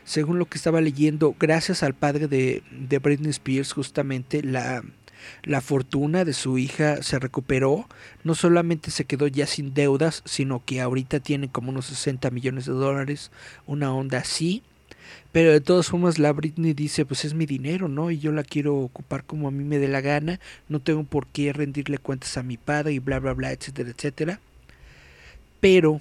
Según 0.05 0.39
lo 0.39 0.47
que 0.47 0.57
estaba 0.57 0.81
leyendo, 0.81 1.35
gracias 1.39 1.83
al 1.83 1.95
padre 1.95 2.29
de, 2.29 2.63
Britney 3.03 3.31
Spears, 3.31 3.73
justamente 3.73 4.43
la, 4.43 4.83
la 5.43 5.61
fortuna 5.61 6.25
de 6.25 6.33
su 6.33 6.57
hija 6.57 7.03
se 7.03 7.19
recuperó. 7.19 7.87
No 8.25 8.35
solamente 8.35 8.91
se 8.91 9.05
quedó 9.05 9.27
ya 9.27 9.47
sin 9.47 9.75
deudas, 9.75 10.23
sino 10.25 10.65
que 10.65 10.81
ahorita 10.81 11.21
tiene 11.21 11.51
como 11.51 11.71
unos 11.71 11.87
60 11.87 12.31
millones 12.31 12.65
de 12.65 12.73
dólares, 12.73 13.31
una 13.67 13.93
onda 13.93 14.19
así. 14.19 14.63
Pero 15.33 15.53
de 15.53 15.61
todas 15.61 15.89
formas 15.89 16.19
la 16.19 16.33
Britney 16.33 16.73
dice, 16.75 17.05
pues 17.05 17.25
es 17.25 17.35
mi 17.35 17.47
dinero, 17.47 17.89
¿no? 17.89 18.11
Y 18.11 18.19
yo 18.19 18.33
la 18.33 18.45
quiero 18.45 18.77
ocupar 18.77 19.25
como 19.25 19.49
a 19.49 19.51
mí 19.51 19.65
me 19.65 19.79
dé 19.79 19.89
la 19.89 20.01
gana, 20.01 20.41
no 20.69 20.81
tengo 20.81 21.05
por 21.05 21.27
qué 21.27 21.53
rendirle 21.53 21.99
cuentas 21.99 22.37
a 22.37 22.43
mi 22.43 22.57
padre 22.57 22.93
y 22.93 22.99
bla, 22.99 23.19
bla, 23.19 23.35
bla, 23.35 23.53
etcétera, 23.53 23.91
etcétera. 23.91 24.41
pero 25.61 26.01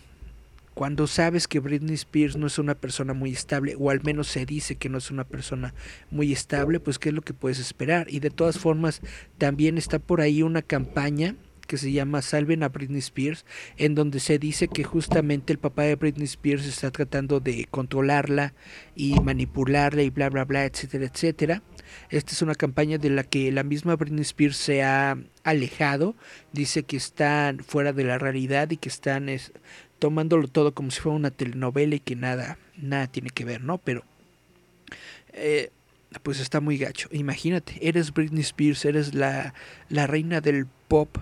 cuando 0.78 1.08
sabes 1.08 1.48
que 1.48 1.60
Britney 1.60 1.96
Spears 1.96 2.36
no 2.38 2.46
es 2.46 2.60
una 2.60 2.76
persona 2.76 3.16
muy 3.16 3.32
estable, 3.32 3.76
o 3.80 3.90
al 3.90 4.04
menos 4.04 4.28
se 4.28 4.46
dice 4.46 4.76
que 4.76 4.90
no 4.90 5.00
es 5.00 5.10
una 5.10 5.24
persona 5.24 5.74
muy 6.12 6.32
estable, 6.32 6.80
pues 6.80 7.00
qué 7.00 7.10
es 7.10 7.16
lo 7.16 7.24
que 7.24 7.34
puedes 7.34 7.58
esperar. 7.58 8.06
Y 8.12 8.20
de 8.20 8.30
todas 8.30 8.60
formas, 8.60 9.02
también 9.40 9.80
está 9.80 9.98
por 9.98 10.22
ahí 10.22 10.44
una 10.44 10.62
campaña 10.62 11.34
que 11.68 11.78
se 11.78 11.92
llama 11.92 12.22
Salven 12.22 12.64
a 12.64 12.70
Britney 12.70 13.00
Spears, 13.00 13.46
en 13.78 13.94
donde 13.94 14.20
se 14.20 14.40
dice 14.40 14.68
que 14.68 14.84
justamente 14.84 15.54
el 15.54 15.60
papá 15.60 15.84
de 15.84 15.96
Britney 15.96 16.26
Spears 16.26 16.66
está 16.66 16.90
tratando 16.92 17.40
de 17.40 17.68
controlarla 17.70 18.54
y 18.96 19.20
manipularla 19.20 20.02
y 20.02 20.10
bla 20.10 20.30
bla 20.30 20.46
bla, 20.46 20.66
etcétera, 20.66 21.06
etcétera. 21.06 21.62
Esta 22.10 22.32
es 22.32 22.42
una 22.42 22.56
campaña 22.56 22.98
de 22.98 23.10
la 23.10 23.24
que 23.24 23.52
la 23.52 23.64
misma 23.64 23.96
Britney 23.96 24.22
Spears 24.22 24.58
se 24.58 24.84
ha 24.84 25.18
alejado, 25.44 26.16
dice 26.54 26.84
que 26.84 26.98
están 26.98 27.60
fuera 27.60 27.94
de 27.94 28.04
la 28.04 28.18
realidad 28.18 28.72
y 28.72 28.78
que 28.78 28.90
están 28.90 29.30
tomándolo 30.00 30.48
todo 30.48 30.74
como 30.74 30.92
si 30.92 31.02
fuera 31.02 31.16
una 31.16 31.32
telenovela 31.32 31.96
y 31.96 32.00
que 32.00 32.16
nada, 32.16 32.58
nada 32.78 33.08
tiene 33.08 33.30
que 33.30 33.46
ver, 33.46 33.62
¿no? 33.62 33.78
Pero 33.78 34.04
eh, 35.34 35.72
pues 36.24 36.40
está 36.40 36.62
muy 36.62 36.78
gacho. 36.78 37.10
Imagínate, 37.12 37.78
eres 37.82 38.14
Britney 38.14 38.42
Spears, 38.42 38.86
eres 38.86 39.14
la, 39.14 39.54
la 39.90 40.08
reina 40.08 40.42
del 40.42 40.66
pop 40.88 41.18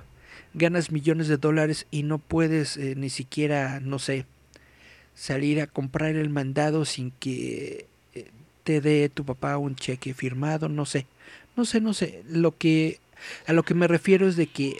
ganas 0.55 0.91
millones 0.91 1.27
de 1.27 1.37
dólares 1.37 1.85
y 1.91 2.03
no 2.03 2.17
puedes 2.17 2.77
eh, 2.77 2.95
ni 2.95 3.09
siquiera, 3.09 3.79
no 3.81 3.99
sé, 3.99 4.25
salir 5.13 5.61
a 5.61 5.67
comprar 5.67 6.15
el 6.15 6.29
mandado 6.29 6.85
sin 6.85 7.11
que 7.11 7.87
eh, 8.13 8.31
te 8.63 8.81
dé 8.81 9.09
tu 9.09 9.25
papá 9.25 9.57
un 9.57 9.75
cheque 9.75 10.13
firmado, 10.13 10.69
no 10.69 10.85
sé, 10.85 11.07
no 11.55 11.65
sé, 11.65 11.81
no 11.81 11.93
sé, 11.93 12.23
lo 12.27 12.57
que 12.57 12.99
a 13.47 13.53
lo 13.53 13.63
que 13.63 13.73
me 13.73 13.87
refiero 13.87 14.27
es 14.27 14.35
de 14.35 14.47
que 14.47 14.77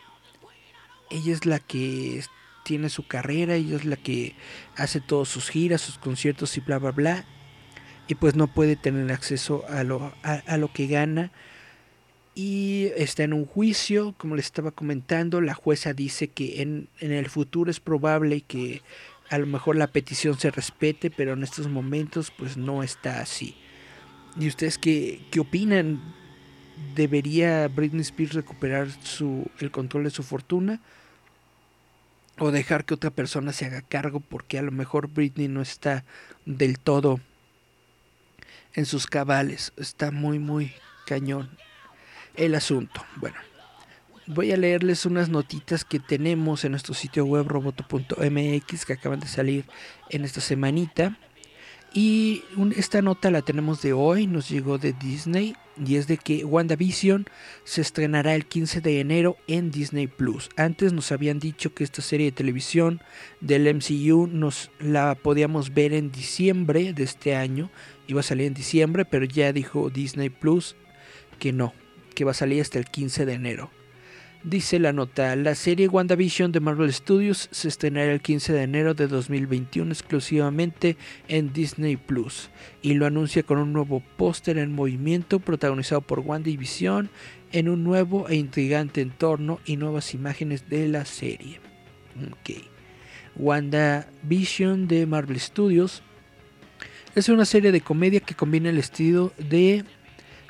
ella 1.10 1.34
es 1.34 1.46
la 1.46 1.60
que 1.60 2.24
tiene 2.64 2.90
su 2.90 3.06
carrera, 3.08 3.56
ella 3.56 3.76
es 3.76 3.86
la 3.86 3.98
que 3.98 4.36
hace 4.76 5.02
todas 5.02 5.28
sus 5.28 5.50
giras, 5.50 5.82
sus 5.82 5.98
conciertos 5.98 6.58
y 6.58 6.62
bla 6.62 6.80
bla 6.80 6.92
bla 6.92 7.26
y 8.08 8.16
pues 8.16 8.36
no 8.36 8.48
puede 8.48 8.76
tener 8.76 9.12
acceso 9.12 9.66
a 9.68 9.84
lo, 9.84 10.14
a 10.24 10.58
lo 10.58 10.72
que 10.72 10.88
gana 10.88 11.32
y 12.36 12.92
está 12.98 13.24
en 13.24 13.32
un 13.32 13.46
juicio, 13.46 14.14
como 14.18 14.36
les 14.36 14.46
estaba 14.46 14.72
comentando, 14.72 15.40
la 15.40 15.54
jueza 15.54 15.94
dice 15.94 16.28
que 16.28 16.62
en, 16.62 16.90
en, 17.00 17.14
el 17.14 17.30
futuro 17.30 17.72
es 17.72 17.80
probable 17.80 18.42
que 18.42 18.82
a 19.30 19.38
lo 19.38 19.46
mejor 19.48 19.78
la 19.78 19.88
petición 19.88 20.38
se 20.38 20.52
respete, 20.52 21.10
pero 21.10 21.34
en 21.34 21.44
estos 21.44 21.70
momentos 21.70 22.32
pues 22.38 22.58
no 22.58 22.84
está 22.84 23.22
así. 23.22 23.56
¿Y 24.38 24.50
ustedes 24.50 24.78
qué, 24.78 25.26
qué 25.32 25.40
opinan? 25.40 26.14
¿Debería 26.94 27.70
Britney 27.70 28.02
Spears 28.02 28.34
recuperar 28.34 28.90
su, 29.02 29.50
el 29.60 29.72
control 29.72 30.04
de 30.04 30.10
su 30.10 30.22
fortuna? 30.22 30.82
¿O 32.38 32.52
dejar 32.52 32.84
que 32.84 32.96
otra 32.96 33.12
persona 33.12 33.54
se 33.54 33.66
haga 33.66 33.82
cargo 33.82 34.20
porque 34.20 34.60
a 34.60 34.62
lo 34.62 34.72
mejor 34.72 35.08
Britney 35.08 35.48
no 35.48 35.62
está 35.62 36.04
del 36.46 36.80
todo 36.80 37.22
en 38.74 38.86
sus 38.86 39.08
cabales? 39.08 39.72
Está 39.78 40.12
muy, 40.12 40.38
muy 40.38 40.74
cañón 41.06 41.50
el 42.38 42.56
asunto. 42.56 43.04
Bueno, 43.18 43.38
voy 44.28 44.52
a 44.52 44.58
leerles 44.58 45.06
unas 45.06 45.30
notitas 45.30 45.86
que 45.86 46.00
tenemos 46.00 46.66
en 46.66 46.72
nuestro 46.72 46.94
sitio 46.94 47.26
web 47.26 47.48
roboto.mx 47.48 48.86
que 48.86 48.94
acaban 48.94 49.20
de 49.20 49.28
salir 49.28 49.66
en 50.10 50.26
esta 50.26 50.42
semanita. 50.42 51.18
Y 51.98 52.44
esta 52.76 53.02
nota 53.02 53.32
la 53.32 53.42
tenemos 53.42 53.82
de 53.82 53.94
hoy, 53.94 54.28
nos 54.28 54.50
llegó 54.50 54.78
de 54.78 54.92
Disney 54.92 55.56
y 55.82 55.96
es 55.96 56.08
de 56.08 56.18
que 56.18 56.44
WandaVision 56.44 57.26
se 57.64 57.80
estrenará 57.80 58.36
el 58.36 58.46
15 58.46 58.82
de 58.82 59.00
enero 59.00 59.38
en 59.48 59.72
Disney 59.72 60.08
Plus. 60.08 60.50
Antes 60.58 60.92
nos 60.92 61.14
habían 61.14 61.40
dicho 61.40 61.74
que 61.74 61.86
esta 61.86 62.02
serie 62.02 62.26
de 62.26 62.32
televisión 62.34 63.02
del 63.40 63.74
MCU 63.74 64.28
nos 64.28 64.72
la 64.80 65.16
podíamos 65.16 65.74
ver 65.74 65.94
en 65.94 66.12
diciembre 66.12 66.92
de 66.92 67.04
este 67.04 67.34
año, 67.34 67.72
iba 68.08 68.20
a 68.20 68.24
salir 68.24 68.48
en 68.48 68.54
diciembre, 68.54 69.06
pero 69.06 69.24
ya 69.24 69.54
dijo 69.54 69.90
Disney 69.90 70.30
Plus 70.30 70.76
que 71.40 71.54
no, 71.54 71.74
que 72.16 72.26
va 72.26 72.32
a 72.32 72.36
salir 72.36 72.62
hasta 72.62 72.80
el 72.80 72.86
15 72.86 73.26
de 73.26 73.34
enero. 73.34 73.72
Dice 74.46 74.78
la 74.78 74.94
nota, 74.94 75.36
la 75.36 75.56
serie 75.56 75.88
WandaVision 75.88 76.52
de 76.52 76.60
Marvel 76.60 76.94
Studios 76.94 77.50
se 77.52 77.68
estrenará 77.68 78.12
el 78.12 78.22
15 78.22 78.54
de 78.54 78.62
enero 78.62 78.94
de 78.94 79.08
2021 79.08 79.92
exclusivamente 79.92 80.98
en 81.28 81.52
Disney 81.52 81.98
Plus 81.98 82.52
y 82.84 82.94
lo 82.94 83.08
anuncia 83.08 83.42
con 83.42 83.58
un 83.58 83.74
nuevo 83.74 84.04
póster 84.18 84.60
en 84.60 84.72
movimiento 84.72 85.40
protagonizado 85.40 86.02
por 86.02 86.20
WandaVision 86.20 87.10
en 87.54 87.70
un 87.70 87.84
nuevo 87.84 88.30
e 88.30 88.36
intrigante 88.36 89.02
entorno 89.02 89.60
y 89.66 89.78
nuevas 89.78 90.14
imágenes 90.14 90.70
de 90.70 90.90
la 90.90 91.06
serie. 91.06 91.60
Ok. 92.32 92.62
WandaVision 93.38 94.88
de 94.88 95.08
Marvel 95.08 95.40
Studios 95.40 96.04
es 97.16 97.30
una 97.30 97.46
serie 97.46 97.72
de 97.72 97.82
comedia 97.82 98.20
que 98.20 98.36
combina 98.36 98.70
el 98.70 98.78
estilo 98.78 99.34
de 99.38 99.86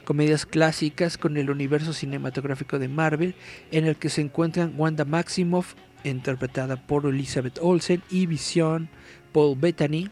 comedias 0.05 0.45
clásicas 0.45 1.17
con 1.17 1.35
el 1.35 1.49
universo 1.49 1.91
cinematográfico 1.91 2.79
de 2.79 2.87
Marvel, 2.87 3.35
en 3.71 3.85
el 3.85 3.97
que 3.97 4.09
se 4.09 4.21
encuentran 4.21 4.73
Wanda 4.77 5.03
Maximoff, 5.03 5.73
interpretada 6.03 6.77
por 6.77 7.05
Elizabeth 7.05 7.59
Olsen, 7.61 8.01
y 8.09 8.27
Vision 8.27 8.87
Paul 9.33 9.57
Bettany, 9.59 10.09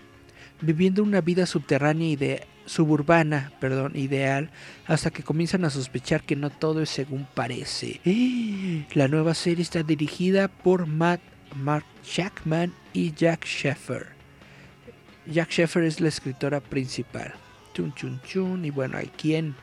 viviendo 0.60 1.04
una 1.04 1.22
vida 1.22 1.46
subterránea 1.46 2.18
de 2.18 2.48
suburbana, 2.66 3.52
perdón, 3.60 3.94
ideal, 3.96 4.50
hasta 4.88 5.12
que 5.12 5.24
comienzan 5.24 5.66
a 5.66 5.70
sospechar 5.70 6.24
que 6.24 6.36
no 6.36 6.50
todo 6.50 6.82
es 6.82 6.90
según 6.90 7.28
parece. 7.34 8.02
La 8.94 9.08
nueva 9.08 9.34
serie 9.34 9.62
está 9.62 9.84
dirigida 9.84 10.48
por 10.48 10.88
Matt 10.88 11.22
Mark 11.56 11.86
Jackman 12.04 12.74
y 12.94 13.14
Jack 13.14 13.46
Sheffer. 13.46 14.08
Jack 15.26 15.52
Sheffer 15.52 15.84
es 15.84 16.02
la 16.02 16.10
escritora 16.10 16.60
principal. 16.60 17.34
Chun 17.74 17.94
chun 17.94 18.20
chun. 18.26 18.66
Y 18.66 18.72
bueno, 18.72 18.98
aquí 18.98 19.36
en 19.36 19.56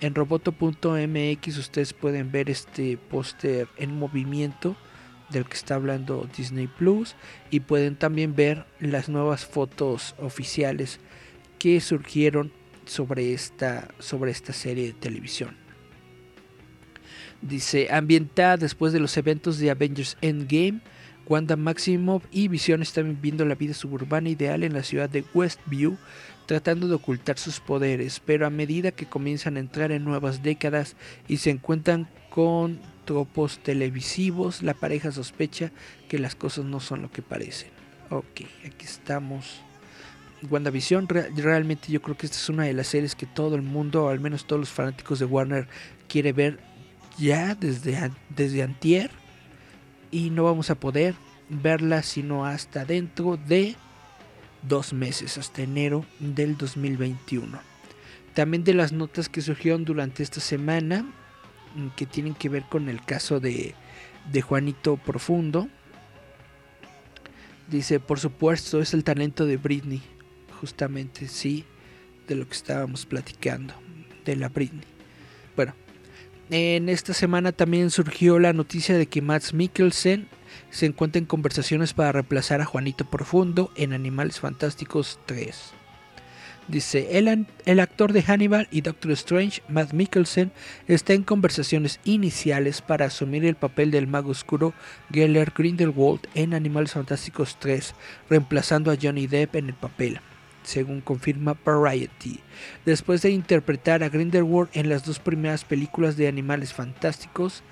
en 0.00 0.14
roboto.mx 0.14 1.58
ustedes 1.58 1.92
pueden 1.92 2.30
ver 2.30 2.50
este 2.50 2.96
póster 2.96 3.68
en 3.76 3.98
movimiento 3.98 4.76
del 5.30 5.46
que 5.46 5.56
está 5.56 5.74
hablando 5.74 6.28
Disney 6.36 6.66
Plus 6.66 7.16
y 7.50 7.60
pueden 7.60 7.96
también 7.96 8.34
ver 8.34 8.66
las 8.80 9.08
nuevas 9.08 9.44
fotos 9.44 10.14
oficiales 10.18 11.00
que 11.58 11.80
surgieron 11.80 12.52
sobre 12.84 13.32
esta, 13.32 13.88
sobre 13.98 14.30
esta 14.30 14.52
serie 14.52 14.86
de 14.86 14.92
televisión. 14.92 15.56
Dice, 17.40 17.88
ambientada 17.90 18.56
después 18.56 18.92
de 18.92 19.00
los 19.00 19.16
eventos 19.16 19.58
de 19.58 19.70
Avengers 19.70 20.16
Endgame, 20.20 20.80
Wanda 21.26 21.56
Maximoff 21.56 22.24
y 22.30 22.48
Vision 22.48 22.82
están 22.82 23.14
viviendo 23.14 23.44
la 23.44 23.54
vida 23.54 23.74
suburbana 23.74 24.28
ideal 24.28 24.62
en 24.62 24.74
la 24.74 24.82
ciudad 24.82 25.08
de 25.08 25.24
Westview, 25.32 25.96
tratando 26.46 26.88
de 26.88 26.94
ocultar 26.94 27.38
sus 27.38 27.60
poderes, 27.60 28.20
pero 28.24 28.46
a 28.46 28.50
medida 28.50 28.92
que 28.92 29.06
comienzan 29.06 29.56
a 29.56 29.60
entrar 29.60 29.90
en 29.92 30.04
nuevas 30.04 30.42
décadas 30.42 30.96
y 31.26 31.38
se 31.38 31.50
encuentran 31.50 32.08
con 32.30 32.78
tropos 33.04 33.58
televisivos, 33.58 34.62
la 34.62 34.74
pareja 34.74 35.12
sospecha 35.12 35.70
que 36.08 36.18
las 36.18 36.34
cosas 36.34 36.64
no 36.64 36.80
son 36.80 37.02
lo 37.02 37.10
que 37.10 37.22
parecen. 37.22 37.70
Ok, 38.10 38.42
aquí 38.66 38.84
estamos. 38.84 39.60
WandaVision, 40.50 41.08
realmente 41.08 41.90
yo 41.90 42.02
creo 42.02 42.16
que 42.18 42.26
esta 42.26 42.36
es 42.36 42.48
una 42.50 42.64
de 42.64 42.74
las 42.74 42.88
series 42.88 43.14
que 43.14 43.24
todo 43.24 43.56
el 43.56 43.62
mundo, 43.62 44.04
o 44.04 44.08
al 44.08 44.20
menos 44.20 44.46
todos 44.46 44.60
los 44.60 44.68
fanáticos 44.68 45.18
de 45.18 45.24
Warner, 45.24 45.68
quiere 46.06 46.32
ver 46.32 46.58
ya 47.18 47.54
desde, 47.54 48.10
desde 48.28 48.62
antier. 48.62 49.10
Y 50.14 50.30
no 50.30 50.44
vamos 50.44 50.70
a 50.70 50.76
poder 50.76 51.16
verla 51.48 52.04
sino 52.04 52.46
hasta 52.46 52.84
dentro 52.84 53.36
de 53.36 53.74
dos 54.62 54.92
meses, 54.92 55.38
hasta 55.38 55.62
enero 55.62 56.06
del 56.20 56.56
2021. 56.56 57.58
También 58.32 58.62
de 58.62 58.74
las 58.74 58.92
notas 58.92 59.28
que 59.28 59.42
surgieron 59.42 59.84
durante 59.84 60.22
esta 60.22 60.38
semana, 60.38 61.02
mm, 61.74 61.88
que 61.96 62.06
tienen 62.06 62.34
que 62.34 62.48
ver 62.48 62.62
con 62.62 62.88
el 62.88 63.04
caso 63.04 63.40
de, 63.40 63.74
de 64.30 64.40
Juanito 64.40 64.98
Profundo. 64.98 65.66
Dice, 67.68 67.98
por 67.98 68.20
supuesto, 68.20 68.80
es 68.80 68.94
el 68.94 69.02
talento 69.02 69.46
de 69.46 69.56
Britney. 69.56 70.00
Justamente, 70.60 71.26
sí, 71.26 71.64
de 72.28 72.36
lo 72.36 72.46
que 72.46 72.54
estábamos 72.54 73.04
platicando, 73.04 73.74
de 74.24 74.36
la 74.36 74.48
Britney. 74.48 74.93
En 76.50 76.88
esta 76.90 77.14
semana 77.14 77.52
también 77.52 77.90
surgió 77.90 78.38
la 78.38 78.52
noticia 78.52 78.98
de 78.98 79.06
que 79.06 79.22
Max 79.22 79.54
Mikkelsen 79.54 80.28
se 80.70 80.86
encuentra 80.86 81.18
en 81.18 81.24
conversaciones 81.24 81.94
para 81.94 82.12
reemplazar 82.12 82.60
a 82.60 82.66
Juanito 82.66 83.04
Profundo 83.06 83.70
en 83.76 83.94
Animales 83.94 84.40
Fantásticos 84.40 85.18
3. 85.26 85.72
Dice, 86.68 87.18
el, 87.18 87.46
el, 87.66 87.80
actor 87.80 88.12
de 88.12 88.22
Hannibal 88.22 88.68
y 88.70 88.80
Doctor 88.80 89.12
Strange, 89.12 89.62
Matt 89.68 89.92
Mikkelsen, 89.92 90.50
está 90.88 91.12
en 91.12 91.22
conversaciones 91.22 92.00
iniciales 92.04 92.80
para 92.80 93.06
asumir 93.06 93.44
el 93.44 93.54
papel 93.54 93.90
del 93.90 94.06
mago 94.06 94.30
oscuro 94.30 94.72
Geller 95.12 95.52
Grindelwald 95.54 96.20
en 96.34 96.54
Animales 96.54 96.92
Fantásticos 96.92 97.58
3, 97.58 97.94
reemplazando 98.30 98.90
a 98.90 98.96
Johnny 99.00 99.26
Depp 99.26 99.56
en 99.56 99.68
el 99.68 99.74
papel, 99.74 100.20
según 100.64 101.00
confirma 101.00 101.56
Variety. 101.64 102.40
Después 102.84 103.22
de 103.22 103.30
interpretar 103.30 104.02
a 104.02 104.08
Grindelwald 104.08 104.70
en 104.72 104.88
las 104.88 105.04
dos 105.04 105.18
primeras 105.18 105.64
películas 105.64 106.16
de 106.16 106.28
Animales 106.28 106.72
Fantásticos, 106.72 107.62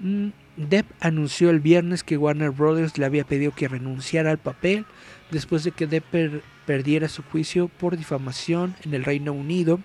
mmm, 0.00 0.28
Depp 0.56 0.86
anunció 1.00 1.50
el 1.50 1.60
viernes 1.60 2.04
que 2.04 2.18
Warner 2.18 2.50
Brothers 2.50 2.98
le 2.98 3.06
había 3.06 3.24
pedido 3.24 3.52
que 3.54 3.68
renunciara 3.68 4.30
al 4.30 4.38
papel 4.38 4.84
después 5.30 5.64
de 5.64 5.70
que 5.70 5.86
Depp 5.86 6.04
per 6.10 6.42
perdiera 6.66 7.08
su 7.08 7.24
juicio 7.24 7.66
por 7.66 7.96
difamación 7.96 8.76
en 8.84 8.94
el 8.94 9.02
Reino 9.02 9.32
Unido 9.32 9.80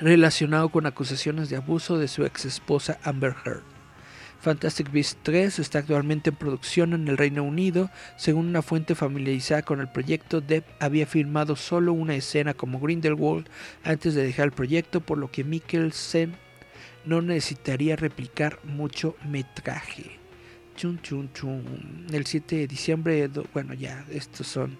relacionado 0.00 0.70
con 0.70 0.86
acusaciones 0.86 1.50
de 1.50 1.56
abuso 1.56 1.98
de 1.98 2.08
su 2.08 2.24
ex 2.24 2.46
esposa 2.46 2.98
Amber 3.02 3.34
Heard. 3.44 3.71
Fantastic 4.42 4.90
Beasts 4.90 5.18
3 5.22 5.60
está 5.60 5.78
actualmente 5.78 6.30
en 6.30 6.36
producción 6.36 6.94
en 6.94 7.06
el 7.06 7.16
Reino 7.16 7.44
Unido. 7.44 7.90
Según 8.16 8.48
una 8.48 8.60
fuente 8.60 8.96
familiarizada 8.96 9.62
con 9.62 9.80
el 9.80 9.86
proyecto, 9.86 10.40
Depp 10.40 10.66
había 10.80 11.06
filmado 11.06 11.54
solo 11.54 11.92
una 11.92 12.16
escena 12.16 12.52
como 12.52 12.80
Grindelwald 12.80 13.46
antes 13.84 14.16
de 14.16 14.24
dejar 14.24 14.46
el 14.46 14.52
proyecto, 14.52 15.00
por 15.00 15.18
lo 15.18 15.30
que 15.30 15.44
Mikkelsen 15.44 16.34
no 17.04 17.22
necesitaría 17.22 17.94
replicar 17.94 18.58
mucho 18.64 19.14
metraje. 19.24 20.18
Chun, 20.74 21.00
chun, 21.02 21.30
chun. 21.32 22.08
El 22.12 22.26
7 22.26 22.56
de 22.56 22.66
diciembre, 22.66 23.30
bueno, 23.54 23.74
ya, 23.74 24.04
estos 24.10 24.48
son 24.48 24.76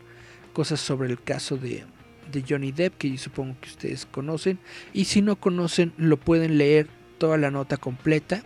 cosas 0.53 0.81
sobre 0.81 1.09
el 1.09 1.23
caso 1.23 1.57
de, 1.57 1.85
de 2.33 2.45
Johnny 2.49 2.73
Depp, 2.73 2.99
que 2.99 3.11
yo 3.13 3.17
supongo 3.17 3.55
que 3.61 3.69
ustedes 3.69 4.07
conocen. 4.07 4.59
Y 4.93 5.05
si 5.05 5.23
no 5.23 5.37
conocen, 5.37 5.93
lo 5.99 6.17
pueden 6.17 6.59
leer 6.59 6.89
toda 7.19 7.37
la 7.37 7.53
nota 7.53 7.77
completa 7.77 8.43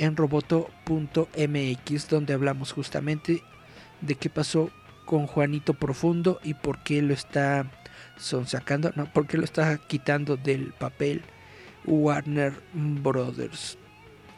en 0.00 0.16
roboto.mx, 0.16 2.08
donde 2.08 2.32
hablamos 2.32 2.72
justamente 2.72 3.42
de 4.00 4.14
qué 4.14 4.30
pasó 4.30 4.70
con 5.04 5.26
Juanito 5.26 5.74
Profundo 5.74 6.40
y 6.42 6.54
por 6.54 6.82
qué 6.82 7.02
lo 7.02 7.12
está 7.12 7.70
sacando, 8.16 8.92
no, 8.96 9.12
por 9.12 9.26
qué 9.26 9.36
lo 9.36 9.44
está 9.44 9.76
quitando 9.76 10.38
del 10.38 10.72
papel 10.72 11.22
Warner 11.84 12.54
Brothers. 12.72 13.76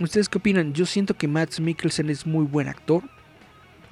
¿Ustedes 0.00 0.28
qué 0.28 0.38
opinan? 0.38 0.72
Yo 0.72 0.84
siento 0.84 1.14
que 1.14 1.28
Matt 1.28 1.60
Mikkelsen 1.60 2.10
es 2.10 2.26
muy 2.26 2.44
buen 2.44 2.66
actor. 2.66 3.04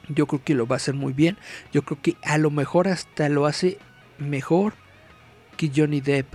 Yo 0.08 0.26
creo 0.26 0.42
que 0.42 0.54
lo 0.54 0.66
va 0.66 0.74
a 0.74 0.78
hacer 0.78 0.94
muy 0.94 1.12
bien. 1.12 1.38
Yo 1.72 1.82
creo 1.82 2.02
que 2.02 2.16
a 2.24 2.36
lo 2.36 2.50
mejor 2.50 2.88
hasta 2.88 3.28
lo 3.28 3.46
hace 3.46 3.78
mejor 4.18 4.74
que 5.56 5.70
Johnny 5.74 6.00
Depp 6.00 6.34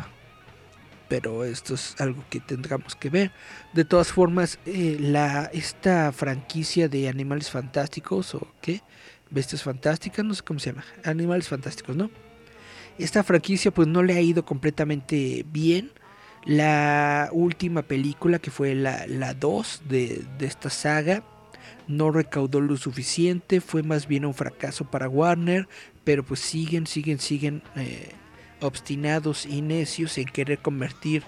pero 1.08 1.43
esto 1.43 1.76
es 1.76 1.95
algo 1.99 2.24
que 2.30 2.39
tendremos 2.39 2.95
que 2.95 3.10
ver. 3.10 3.32
De 3.74 3.86
todas 3.86 4.12
formas, 4.12 4.60
eh, 4.66 4.97
la, 4.99 5.45
esta 5.53 6.12
franquicia 6.12 6.88
de 6.88 7.10
Animales 7.10 7.49
Fantásticos, 7.49 8.36
o 8.36 8.47
qué, 8.62 8.82
Bestias 9.30 9.64
Fantásticas, 9.64 10.26
no 10.26 10.34
sé 10.34 10.43
cómo 10.43 10.60
se 10.60 10.72
llama, 10.72 10.86
Animales 11.03 11.47
Fantásticos, 11.47 11.95
¿no? 11.95 12.10
Esta 12.97 13.24
franquicia 13.24 13.72
pues 13.72 13.88
no 13.88 14.03
le 14.03 14.14
ha 14.14 14.22
ido 14.22 14.45
completamente 14.45 15.45
bien. 15.51 15.91
La 16.45 17.30
última 17.32 17.82
película, 17.82 18.39
que 18.39 18.51
fue 18.51 18.76
la, 18.76 19.06
la 19.08 19.34
2 19.34 19.84
de, 19.89 20.24
de 20.38 20.45
esta 20.45 20.70
saga, 20.70 21.24
no 21.88 22.12
recaudó 22.12 22.62
lo 22.62 22.78
suficiente, 22.78 23.62
fue 23.62 23.84
más 23.84 24.08
bien 24.08 24.26
un 24.26 24.34
fracaso 24.34 24.86
para 24.86 25.10
Warner, 25.10 25.68
pero 26.03 26.24
pues 26.24 26.39
siguen, 26.39 26.88
siguen, 26.88 27.20
siguen... 27.20 27.64
Eh, 27.76 28.12
obstinados 28.62 29.45
y 29.45 29.62
necios 29.62 30.18
en 30.18 30.26
querer 30.26 30.60
convertir 30.60 31.24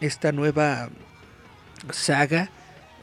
esta 0.00 0.32
nueva 0.32 0.90
saga 1.90 2.50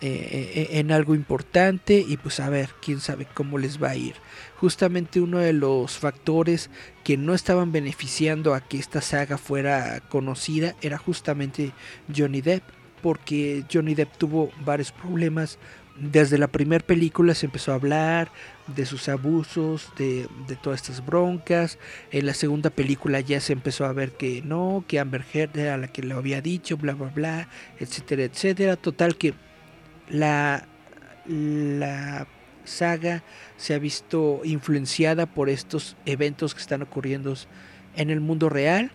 eh, 0.02 0.52
eh, 0.56 0.80
en 0.80 0.93
algo 0.93 1.14
importante 1.14 2.06
y 2.08 2.16
pues 2.16 2.39
a 2.39 2.50
ver 2.50 2.70
quién 2.82 3.02
sabe 3.02 3.26
cómo 3.26 3.58
les 3.58 3.84
va 3.84 3.89
a 3.89 3.95
ir. 3.97 4.16
Justamente 4.56 5.20
uno 5.20 5.39
de 5.39 5.52
los 5.52 5.97
factores 5.97 6.70
que 7.04 7.18
no 7.18 7.34
estaban 7.34 7.74
beneficiando 7.74 8.54
a 8.54 8.62
que 8.62 8.78
esta 8.78 9.02
saga 9.02 9.38
fuera 9.38 10.02
conocida 10.08 10.76
era 10.82 10.97
justamente 10.97 11.74
Johnny 12.16 12.39
Depp 12.39 12.64
porque 13.02 13.66
Johnny 13.72 13.95
Depp 13.95 14.18
tuvo 14.18 14.52
varios 14.64 14.91
problemas 14.91 15.58
desde 16.00 16.38
la 16.38 16.47
primera 16.47 16.86
película 16.86 17.36
se 17.36 17.45
empezó 17.45 17.72
a 17.72 17.76
hablar 17.76 18.32
de 18.68 18.86
sus 18.86 19.10
abusos, 19.10 19.91
de, 19.97 20.28
todas 20.62 20.82
estas 20.82 21.06
broncas. 21.06 21.78
En 22.12 22.26
la 22.26 22.34
segunda 22.34 22.70
película 22.70 23.20
ya 23.20 23.39
se 23.39 23.54
empezó 23.54 23.86
a 23.86 23.93
ver 23.93 24.14
que 24.14 24.41
no, 24.41 24.84
que 24.88 25.00
Amber 25.00 25.26
Heard 25.34 25.58
era 25.58 25.78
la 25.78 25.88
que 25.88 26.04
lo 26.04 26.18
había 26.18 26.41
dicho, 26.41 26.78
bla, 26.78 26.93
bla, 26.93 27.12
bla, 27.14 27.50
etcétera, 27.80 28.24
etcétera. 28.24 28.76
Total 28.76 29.18
que 29.18 29.34
la, 30.10 30.68
la 31.26 32.28
saga 32.64 33.24
se 33.58 33.74
ha 33.74 33.80
visto 33.80 34.41
influenciada 34.43 35.26
por 35.26 35.50
estos 35.50 35.97
eventos 36.06 36.54
que 36.54 36.62
están 36.62 36.82
ocurriendo 36.82 37.34
en 37.95 38.10
el 38.10 38.22
mundo 38.22 38.50
real 38.50 38.91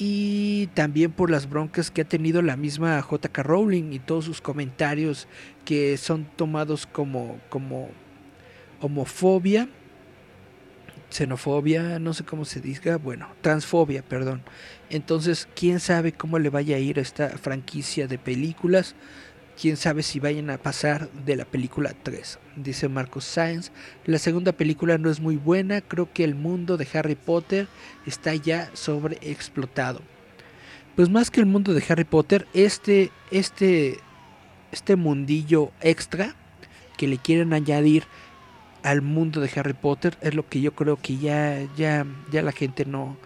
y 0.00 0.68
también 0.68 1.12
por 1.12 1.30
las 1.30 1.48
broncas 1.48 1.90
que 1.90 2.00
ha 2.00 2.08
tenido 2.08 2.40
la 2.40 2.56
misma 2.56 2.98
JK 3.00 3.36
Rowling 3.38 3.92
y 3.92 3.98
todos 3.98 4.24
sus 4.24 4.40
comentarios 4.40 5.28
que 5.66 5.98
son 5.98 6.24
tomados 6.36 6.86
como, 6.86 7.38
como 7.50 7.90
homofobia, 8.80 9.68
xenofobia, 11.10 11.98
no 11.98 12.14
sé 12.14 12.24
cómo 12.24 12.46
se 12.46 12.62
diga, 12.62 12.96
bueno, 12.96 13.28
transfobia, 13.42 14.02
perdón. 14.02 14.40
Entonces, 14.88 15.46
quién 15.54 15.80
sabe 15.80 16.12
cómo 16.12 16.38
le 16.38 16.48
vaya 16.48 16.76
a 16.76 16.78
ir 16.78 16.98
a 16.98 17.02
esta 17.02 17.28
franquicia 17.36 18.06
de 18.06 18.16
películas 18.16 18.94
quién 19.60 19.76
sabe 19.76 20.02
si 20.02 20.20
vayan 20.20 20.50
a 20.50 20.58
pasar 20.58 21.10
de 21.10 21.36
la 21.36 21.44
película 21.44 21.94
3, 22.02 22.38
dice 22.56 22.88
Marcos 22.88 23.24
Sáenz. 23.24 23.72
La 24.04 24.18
segunda 24.18 24.52
película 24.52 24.98
no 24.98 25.10
es 25.10 25.20
muy 25.20 25.36
buena, 25.36 25.80
creo 25.80 26.12
que 26.12 26.24
el 26.24 26.34
mundo 26.34 26.76
de 26.76 26.88
Harry 26.92 27.14
Potter 27.14 27.68
está 28.06 28.34
ya 28.34 28.70
sobreexplotado. 28.74 30.00
Pues 30.96 31.08
más 31.08 31.30
que 31.30 31.40
el 31.40 31.46
mundo 31.46 31.72
de 31.72 31.84
Harry 31.88 32.04
Potter, 32.04 32.46
este, 32.52 33.10
este, 33.30 33.98
este 34.72 34.96
mundillo 34.96 35.70
extra 35.80 36.34
que 36.96 37.06
le 37.08 37.18
quieren 37.18 37.52
añadir 37.52 38.04
al 38.82 39.02
mundo 39.02 39.40
de 39.40 39.50
Harry 39.56 39.74
Potter 39.74 40.16
es 40.20 40.34
lo 40.34 40.48
que 40.48 40.60
yo 40.60 40.72
creo 40.72 40.96
que 40.96 41.16
ya, 41.16 41.66
ya, 41.76 42.06
ya 42.30 42.42
la 42.42 42.52
gente 42.52 42.84
no, 42.84 43.16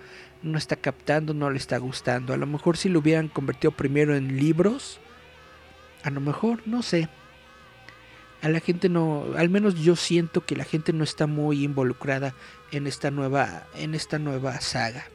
no 0.43 0.59
está 0.59 0.77
captando, 0.77 1.35
no 1.35 1.51
le 1.51 1.59
está 1.59 1.79
gustando. 1.79 2.33
A 2.35 2.37
lo 2.37 2.47
mejor 2.47 2.77
si 2.77 2.89
lo 2.89 3.01
hubieran 3.01 3.29
convertido 3.29 3.73
primero 3.73 4.15
en 4.15 4.37
libros, 4.37 5.01
a 6.05 6.11
lo 6.11 6.21
mejor, 6.21 6.61
no 6.67 6.83
sé. 6.83 7.09
A 8.43 8.49
la 8.51 8.61
gente 8.61 8.91
no, 8.91 9.25
al 9.37 9.49
menos 9.49 9.75
yo 9.75 9.97
siento 9.97 10.45
que 10.45 10.55
la 10.55 10.65
gente 10.65 10.93
no 10.93 11.03
está 11.03 11.27
muy 11.27 11.65
involucrada 11.65 12.35
en 12.71 12.87
esta 12.87 13.11
nueva, 13.11 13.67
en 13.75 13.95
esta 13.95 14.19
nueva 14.19 14.61
saga. 14.61 15.07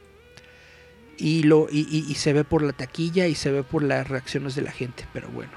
Y, 1.16 1.44
lo, 1.44 1.68
y, 1.70 2.14
se 2.14 2.32
ve 2.32 2.44
por 2.44 2.62
la 2.62 2.72
taquilla 2.72 3.26
y 3.28 3.34
se 3.34 3.52
ve 3.52 3.62
por 3.62 3.82
las 3.82 4.08
reacciones 4.08 4.54
de 4.56 4.62
la 4.62 4.72
gente. 4.72 5.06
Pero 5.12 5.28
bueno, 5.28 5.52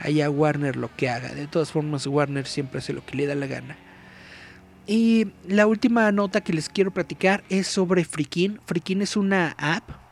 allá 0.00 0.28
Warner 0.28 0.76
lo 0.76 0.94
que 0.96 1.08
haga. 1.08 1.28
De 1.28 1.46
todas 1.46 1.70
formas, 1.70 2.06
Warner 2.06 2.46
siempre 2.46 2.80
hace 2.80 2.92
lo 2.92 3.06
que 3.06 3.16
le 3.16 3.26
da 3.26 3.36
la 3.36 3.46
gana. 3.46 3.76
Y 4.86 5.28
la 5.46 5.66
última 5.66 6.10
nota 6.12 6.42
que 6.42 6.52
les 6.52 6.68
quiero 6.68 6.90
platicar 6.90 7.44
es 7.48 7.68
sobre 7.68 8.04
Freakin. 8.04 8.60
Freakin 8.66 9.00
es 9.00 9.16
una 9.16 9.54
app 9.56 10.07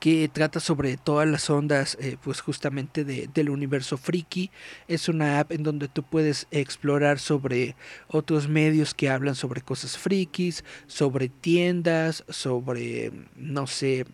que 0.00 0.28
trata 0.28 0.60
sobre 0.60 0.96
todas 0.96 1.28
las 1.28 1.50
ondas, 1.50 1.96
eh, 2.00 2.16
pues 2.22 2.40
justamente 2.40 3.04
del 3.04 3.50
universo 3.50 3.98
friki. 3.98 4.50
Es 4.88 5.08
una 5.08 5.38
app 5.38 5.52
en 5.52 5.62
donde 5.62 5.88
tú 5.88 6.02
puedes 6.02 6.48
explorar 6.50 7.18
sobre 7.18 7.76
otros 8.08 8.48
medios 8.48 8.94
que 8.94 9.10
hablan 9.10 9.34
sobre 9.34 9.60
cosas 9.60 9.98
frikis, 9.98 10.64
sobre 10.86 11.28
tiendas, 11.28 12.24
sobre, 12.28 13.12
no 13.36 13.66
sé, 13.66 14.06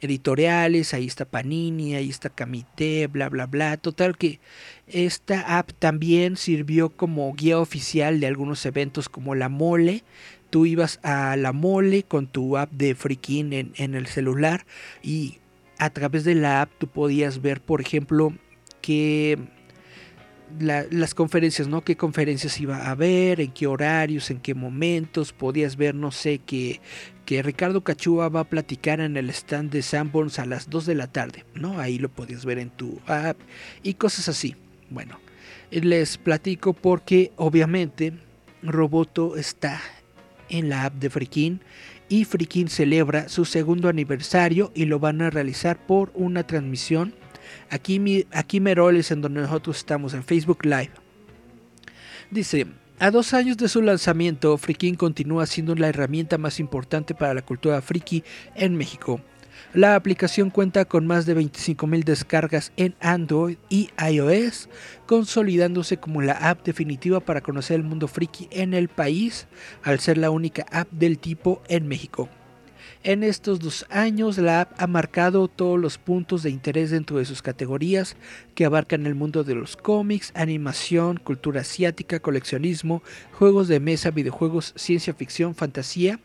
editoriales, 0.00 0.94
ahí 0.94 1.06
está 1.06 1.24
Panini, 1.24 1.94
ahí 1.94 2.08
está 2.08 2.30
Camité, 2.30 3.06
bla, 3.06 3.28
bla, 3.28 3.46
bla. 3.46 3.76
Total 3.76 4.16
que 4.16 4.40
esta 4.86 5.58
app 5.58 5.70
también 5.78 6.36
sirvió 6.36 6.90
como 6.90 7.32
guía 7.34 7.58
oficial 7.58 8.20
de 8.20 8.26
algunos 8.26 8.64
eventos 8.66 9.08
como 9.08 9.34
la 9.34 9.48
mole, 9.48 10.04
tú 10.56 10.64
ibas 10.64 11.00
a 11.02 11.36
la 11.36 11.52
mole 11.52 12.04
con 12.04 12.28
tu 12.28 12.56
app 12.56 12.72
de 12.72 12.94
Freakin 12.94 13.52
en, 13.52 13.94
el 13.94 14.06
celular 14.06 14.64
y 15.02 15.36
a 15.76 15.90
través 15.90 16.24
de 16.24 16.34
la 16.34 16.62
app 16.62 16.70
tú 16.78 16.86
podías 16.86 17.42
ver, 17.42 17.60
por 17.60 17.82
ejemplo, 17.82 18.32
que 18.80 19.36
las 20.58 21.12
conferencias, 21.12 21.68
¿no? 21.68 21.82
¿Qué 21.82 21.98
conferencias 21.98 22.58
iba 22.58 22.78
a 22.78 22.92
haber? 22.92 23.42
¿En 23.42 23.52
qué 23.52 23.66
horarios? 23.66 24.30
¿En 24.30 24.40
qué 24.40 24.54
momentos? 24.54 25.34
Podías 25.34 25.76
ver, 25.76 25.94
no 25.94 26.10
sé, 26.10 26.38
que, 26.38 26.80
que 27.26 27.42
Ricardo 27.42 27.84
Cachúa 27.84 28.30
va 28.30 28.40
a 28.40 28.44
platicar 28.44 29.00
en 29.00 29.18
el 29.18 29.28
stand 29.28 29.70
de 29.70 29.82
Sanborns 29.82 30.38
a 30.38 30.46
las 30.46 30.70
2 30.70 30.86
de 30.86 30.94
la 30.94 31.12
tarde, 31.12 31.44
¿no? 31.52 31.80
Ahí 31.80 31.98
lo 31.98 32.08
podías 32.08 32.46
ver 32.46 32.58
en 32.60 32.70
tu 32.70 32.98
app 33.06 33.36
y 33.82 33.92
cosas 33.92 34.30
así. 34.30 34.56
Bueno, 34.88 35.20
les 35.70 36.16
platico 36.16 36.72
porque 36.72 37.30
obviamente 37.36 38.14
Roboto 38.62 39.36
está 39.36 39.82
en 40.48 40.68
la 40.68 40.84
app 40.84 40.94
de 40.94 41.10
Freakin 41.10 41.60
y 42.08 42.24
Freakin 42.24 42.68
celebra 42.68 43.28
su 43.28 43.44
segundo 43.44 43.88
aniversario 43.88 44.72
y 44.74 44.84
lo 44.84 44.98
van 44.98 45.22
a 45.22 45.30
realizar 45.30 45.86
por 45.86 46.12
una 46.14 46.46
transmisión 46.46 47.14
aquí, 47.70 48.26
aquí 48.32 48.60
Meroles 48.60 49.10
en 49.10 49.22
donde 49.22 49.40
nosotros 49.40 49.78
estamos 49.78 50.14
en 50.14 50.22
Facebook 50.22 50.64
Live. 50.64 50.90
Dice, 52.30 52.66
a 52.98 53.10
dos 53.10 53.34
años 53.34 53.56
de 53.56 53.68
su 53.68 53.82
lanzamiento, 53.82 54.56
Freakin 54.56 54.94
continúa 54.94 55.46
siendo 55.46 55.74
la 55.74 55.88
herramienta 55.88 56.38
más 56.38 56.58
importante 56.60 57.14
para 57.14 57.34
la 57.34 57.42
cultura 57.42 57.82
friki 57.82 58.24
en 58.54 58.74
México. 58.76 59.20
La 59.76 59.94
aplicación 59.94 60.48
cuenta 60.48 60.86
con 60.86 61.06
más 61.06 61.26
de 61.26 61.36
25.000 61.36 62.02
descargas 62.02 62.72
en 62.78 62.94
Android 62.98 63.58
y 63.68 63.90
iOS, 64.10 64.70
consolidándose 65.04 65.98
como 65.98 66.22
la 66.22 66.32
app 66.32 66.64
definitiva 66.64 67.20
para 67.20 67.42
conocer 67.42 67.76
el 67.76 67.82
mundo 67.82 68.08
friki 68.08 68.48
en 68.50 68.72
el 68.72 68.88
país, 68.88 69.48
al 69.82 70.00
ser 70.00 70.16
la 70.16 70.30
única 70.30 70.64
app 70.72 70.90
del 70.92 71.18
tipo 71.18 71.62
en 71.68 71.88
México. 71.88 72.30
En 73.02 73.22
estos 73.22 73.60
dos 73.60 73.84
años, 73.90 74.38
la 74.38 74.62
app 74.62 74.72
ha 74.78 74.86
marcado 74.86 75.46
todos 75.46 75.78
los 75.78 75.98
puntos 75.98 76.42
de 76.42 76.48
interés 76.48 76.90
dentro 76.90 77.18
de 77.18 77.26
sus 77.26 77.42
categorías 77.42 78.16
que 78.54 78.64
abarcan 78.64 79.04
el 79.04 79.14
mundo 79.14 79.44
de 79.44 79.56
los 79.56 79.76
cómics, 79.76 80.32
animación, 80.34 81.18
cultura 81.18 81.60
asiática, 81.60 82.20
coleccionismo, 82.20 83.02
juegos 83.32 83.68
de 83.68 83.78
mesa, 83.78 84.10
videojuegos, 84.10 84.72
ciencia 84.74 85.12
ficción, 85.12 85.54
fantasía 85.54 86.18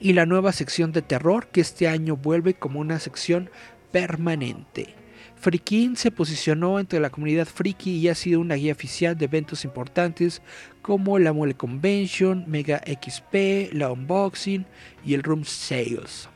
y 0.00 0.12
la 0.12 0.26
nueva 0.26 0.52
sección 0.52 0.92
de 0.92 1.02
terror 1.02 1.48
que 1.48 1.60
este 1.60 1.88
año 1.88 2.16
vuelve 2.16 2.54
como 2.54 2.80
una 2.80 2.98
sección 2.98 3.50
permanente. 3.90 4.94
Frikin 5.42 5.96
se 5.96 6.12
posicionó 6.12 6.78
entre 6.78 7.00
la 7.00 7.10
comunidad 7.10 7.48
friki 7.48 7.96
y 7.96 8.08
ha 8.08 8.14
sido 8.14 8.38
una 8.38 8.54
guía 8.54 8.72
oficial 8.72 9.18
de 9.18 9.24
eventos 9.24 9.64
importantes 9.64 10.40
como 10.82 11.18
la 11.18 11.32
Mole 11.32 11.54
Convention, 11.54 12.44
Mega 12.46 12.80
XP, 12.86 13.72
la 13.72 13.90
Unboxing 13.90 14.66
y 15.04 15.14
el 15.14 15.24
Room 15.24 15.44
Sales. 15.44 16.28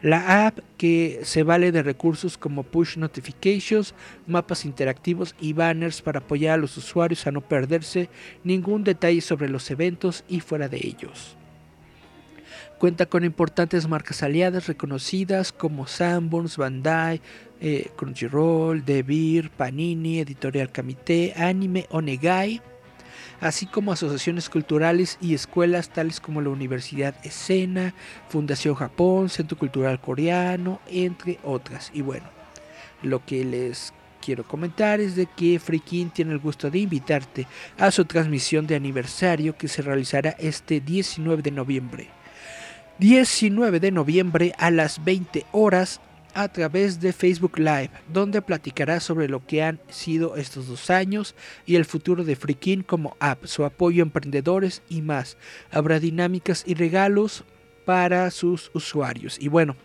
La 0.00 0.46
app 0.46 0.60
que 0.78 1.20
se 1.24 1.42
vale 1.42 1.72
de 1.72 1.82
recursos 1.82 2.38
como 2.38 2.62
push 2.62 2.96
notifications, 2.96 3.94
mapas 4.26 4.64
interactivos 4.64 5.34
y 5.38 5.52
banners 5.52 6.00
para 6.00 6.20
apoyar 6.20 6.54
a 6.54 6.62
los 6.62 6.74
usuarios 6.78 7.26
a 7.26 7.32
no 7.32 7.42
perderse 7.42 8.08
ningún 8.44 8.82
detalle 8.82 9.20
sobre 9.20 9.50
los 9.50 9.70
eventos 9.70 10.24
y 10.26 10.40
fuera 10.40 10.70
de 10.70 10.78
ellos. 10.78 11.36
Cuenta 12.82 13.06
con 13.06 13.22
importantes 13.24 13.86
marcas 13.86 14.24
aliadas 14.24 14.66
reconocidas 14.66 15.52
como 15.52 15.86
Sanborns, 15.86 16.56
Bandai, 16.56 17.20
eh, 17.60 17.92
Crunchyroll, 17.94 18.84
Devir, 18.84 19.50
Panini, 19.50 20.18
Editorial 20.18 20.72
Kamite, 20.72 21.32
Anime 21.36 21.86
Onegai, 21.90 22.60
así 23.40 23.66
como 23.66 23.92
asociaciones 23.92 24.50
culturales 24.50 25.16
y 25.20 25.34
escuelas 25.34 25.90
tales 25.90 26.18
como 26.18 26.40
la 26.40 26.48
Universidad 26.48 27.14
Escena, 27.24 27.94
Fundación 28.28 28.74
Japón, 28.74 29.28
Centro 29.28 29.56
Cultural 29.56 30.00
Coreano, 30.00 30.80
entre 30.88 31.38
otras. 31.44 31.92
Y 31.94 32.00
bueno, 32.00 32.26
lo 33.00 33.24
que 33.24 33.44
les 33.44 33.94
quiero 34.20 34.42
comentar 34.42 34.98
es 34.98 35.14
de 35.14 35.26
que 35.26 35.60
Freakin 35.60 36.10
tiene 36.10 36.32
el 36.32 36.40
gusto 36.40 36.68
de 36.68 36.80
invitarte 36.80 37.46
a 37.78 37.92
su 37.92 38.04
transmisión 38.06 38.66
de 38.66 38.74
aniversario 38.74 39.56
que 39.56 39.68
se 39.68 39.82
realizará 39.82 40.30
este 40.30 40.80
19 40.80 41.42
de 41.42 41.50
noviembre. 41.52 42.21
19 42.98 43.80
de 43.80 43.90
noviembre 43.90 44.52
a 44.58 44.70
las 44.70 45.04
20 45.04 45.46
horas 45.52 46.00
a 46.34 46.48
través 46.48 47.00
de 47.00 47.12
Facebook 47.12 47.58
Live, 47.58 47.90
donde 48.12 48.42
platicará 48.42 49.00
sobre 49.00 49.28
lo 49.28 49.46
que 49.46 49.62
han 49.62 49.80
sido 49.88 50.36
estos 50.36 50.66
dos 50.66 50.90
años 50.90 51.34
y 51.66 51.76
el 51.76 51.84
futuro 51.84 52.24
de 52.24 52.36
Freakin 52.36 52.82
como 52.82 53.16
app, 53.20 53.44
su 53.44 53.64
apoyo 53.64 54.02
a 54.02 54.06
emprendedores 54.06 54.82
y 54.88 55.02
más. 55.02 55.36
Habrá 55.70 56.00
dinámicas 56.00 56.64
y 56.66 56.74
regalos 56.74 57.44
para 57.84 58.30
sus 58.30 58.70
usuarios. 58.74 59.38
Y 59.40 59.48
bueno, 59.48 59.76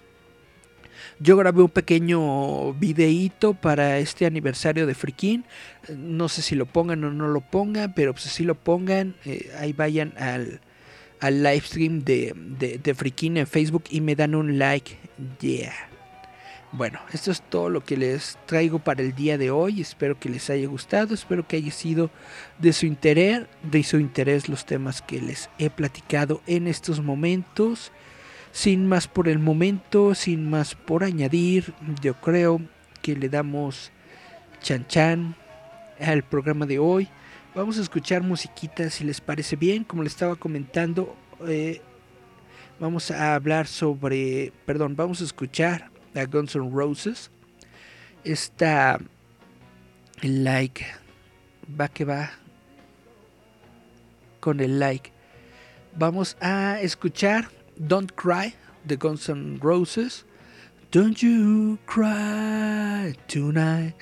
yo 1.20 1.36
grabé 1.38 1.62
un 1.62 1.70
pequeño 1.70 2.74
videíto 2.74 3.54
para 3.54 3.98
este 3.98 4.26
aniversario 4.26 4.86
de 4.86 4.96
Freakin. 4.96 5.46
No 5.96 6.30
sé 6.30 6.42
si 6.42 6.56
lo 6.56 6.66
pongan 6.66 7.04
o 7.04 7.12
no 7.12 7.28
lo 7.28 7.42
pongan, 7.42 7.94
pero 7.94 8.14
pues 8.14 8.26
si 8.26 8.44
lo 8.44 8.56
pongan, 8.56 9.16
eh, 9.26 9.52
ahí 9.60 9.74
vayan 9.74 10.14
al, 10.18 10.62
al 11.20 11.44
live 11.44 11.62
stream 11.62 12.04
de, 12.04 12.34
de, 12.36 13.40
en 13.40 13.48
Facebook 13.48 13.84
y 13.90 14.02
me 14.02 14.16
dan 14.16 14.36
un 14.36 14.58
like. 14.58 14.98
Yeah. 15.40 15.74
Bueno, 16.72 17.00
esto 17.14 17.32
es 17.32 17.42
todo 17.42 17.70
lo 17.70 17.84
que 17.84 17.96
les 17.96 18.38
traigo 18.46 18.80
para 18.80 19.02
el 19.02 19.16
día 19.16 19.38
de 19.38 19.52
hoy. 19.52 19.82
Espero 19.82 20.20
que 20.20 20.30
les 20.30 20.50
haya 20.50 20.68
gustado, 20.68 21.14
espero 21.14 21.48
que 21.48 21.56
haya 21.56 21.72
sido 21.72 22.12
de 22.60 22.74
su 22.74 22.86
interés, 22.86 23.46
de 23.64 23.84
su 23.84 23.98
interés 23.98 24.50
los 24.50 24.66
temas 24.66 25.02
que 25.02 25.22
les 25.22 25.50
he 25.58 25.70
platicado 25.70 26.42
en 26.46 26.68
estos 26.68 27.02
momentos. 27.02 27.92
Sin 28.52 28.88
más 28.88 29.08
por 29.08 29.28
el 29.28 29.40
momento, 29.40 30.14
sin 30.16 30.50
más 30.50 30.76
por 30.76 31.04
añadir, 31.04 31.74
yo 32.02 32.16
creo 32.16 32.62
que 33.02 33.16
le 33.16 33.30
damos 33.30 33.92
chan 34.62 34.86
chan 34.88 35.36
al 36.00 36.24
programa 36.24 36.66
de 36.66 36.80
hoy. 36.80 37.08
Vamos 37.58 37.80
a 37.80 37.82
escuchar 37.82 38.22
musiquita 38.22 38.88
si 38.92 39.04
les 39.04 39.20
parece 39.20 39.56
bien. 39.56 39.84
Como 39.84 40.04
les 40.04 40.14
estaba 40.14 40.36
comentando, 40.36 41.16
eh, 41.48 41.82
vamos 42.80 43.10
a 43.10 43.34
hablar 43.34 43.66
sobre, 43.66 44.54
perdón, 44.68 44.96
vamos 44.96 45.22
a 45.22 45.24
escuchar 45.24 45.90
a 46.14 46.26
Guns 46.26 46.56
N' 46.56 46.70
Roses. 46.72 47.32
Esta 48.24 49.00
like 50.22 50.86
va 51.68 51.88
que 51.88 52.06
va 52.06 52.30
con 54.40 54.60
el 54.60 54.80
like. 54.80 55.12
Vamos 55.98 56.38
a 56.40 56.80
escuchar 56.80 57.50
Don't 57.76 58.12
Cry 58.12 58.54
de 58.84 58.98
Guns 58.98 59.30
N' 59.30 59.58
Roses. 59.60 60.28
Don't 60.92 61.18
you 61.24 61.80
cry 61.88 63.16
tonight. 63.26 63.96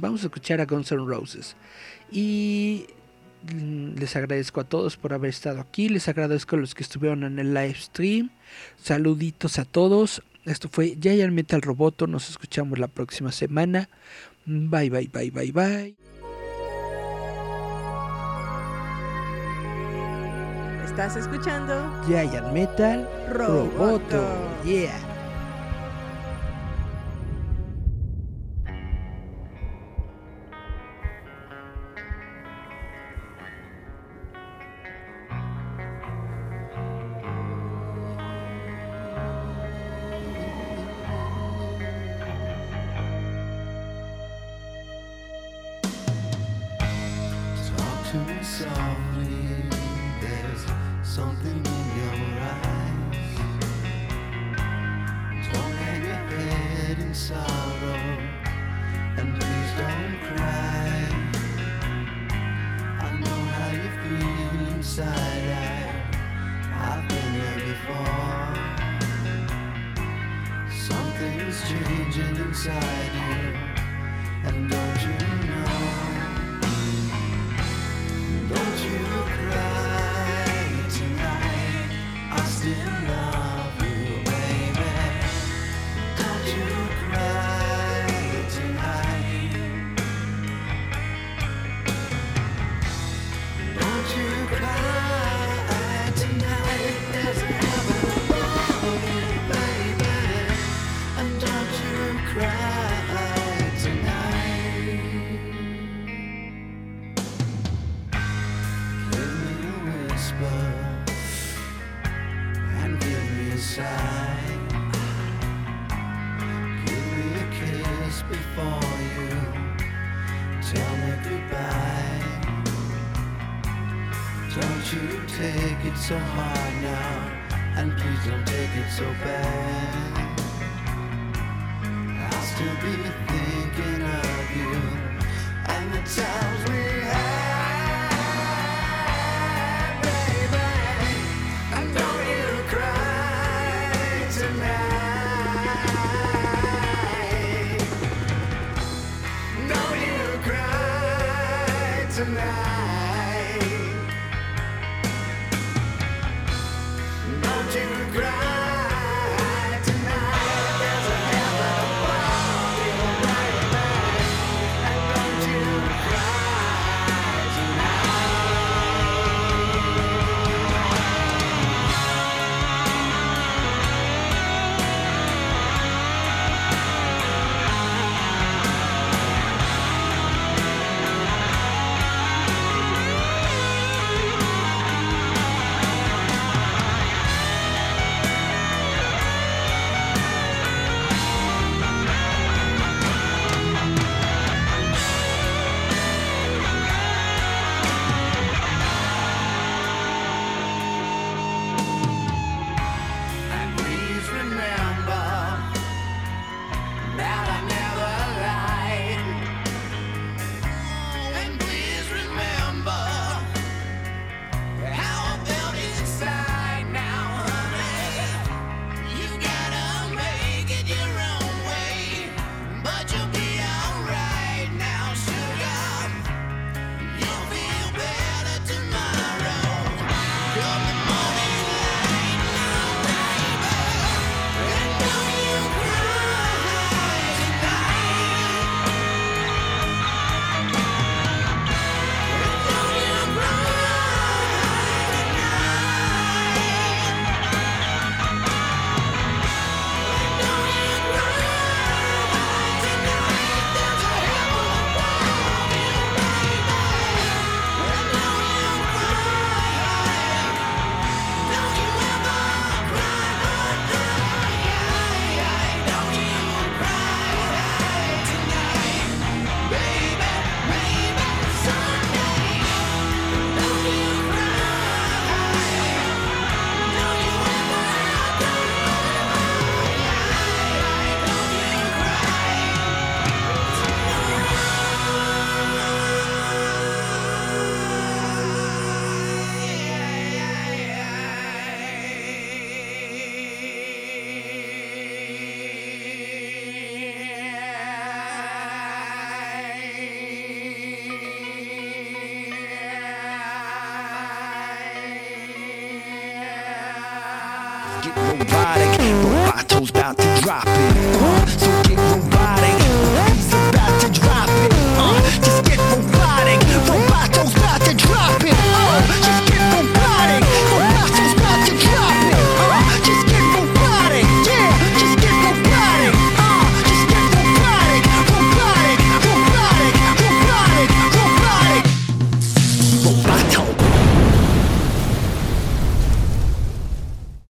Vamos 0.00 0.22
a 0.22 0.26
escuchar 0.26 0.60
a 0.60 0.66
Guns 0.66 0.92
N' 0.92 1.06
Roses. 1.06 1.56
Y 2.10 2.86
les 3.96 4.16
agradezco 4.16 4.60
a 4.60 4.64
todos 4.64 4.96
por 4.96 5.12
haber 5.12 5.30
estado 5.30 5.60
aquí. 5.60 5.88
Les 5.88 6.08
agradezco 6.08 6.56
a 6.56 6.58
los 6.58 6.74
que 6.74 6.82
estuvieron 6.82 7.24
en 7.24 7.38
el 7.38 7.54
live 7.54 7.74
stream. 7.74 8.30
Saluditos 8.76 9.58
a 9.58 9.64
todos. 9.64 10.22
Esto 10.44 10.68
fue 10.70 10.96
Giant 11.00 11.32
Metal 11.32 11.62
Roboto. 11.62 12.06
Nos 12.06 12.28
escuchamos 12.28 12.78
la 12.78 12.88
próxima 12.88 13.32
semana. 13.32 13.88
Bye, 14.46 14.90
bye, 14.90 15.08
bye, 15.12 15.30
bye, 15.30 15.52
bye. 15.52 15.94
Estás 20.84 21.16
escuchando 21.16 21.90
Giant 22.06 22.52
Metal 22.52 23.08
Roboto. 23.32 24.22
Yeah. 24.64 25.13
inside. 72.54 73.14
you 73.14 73.43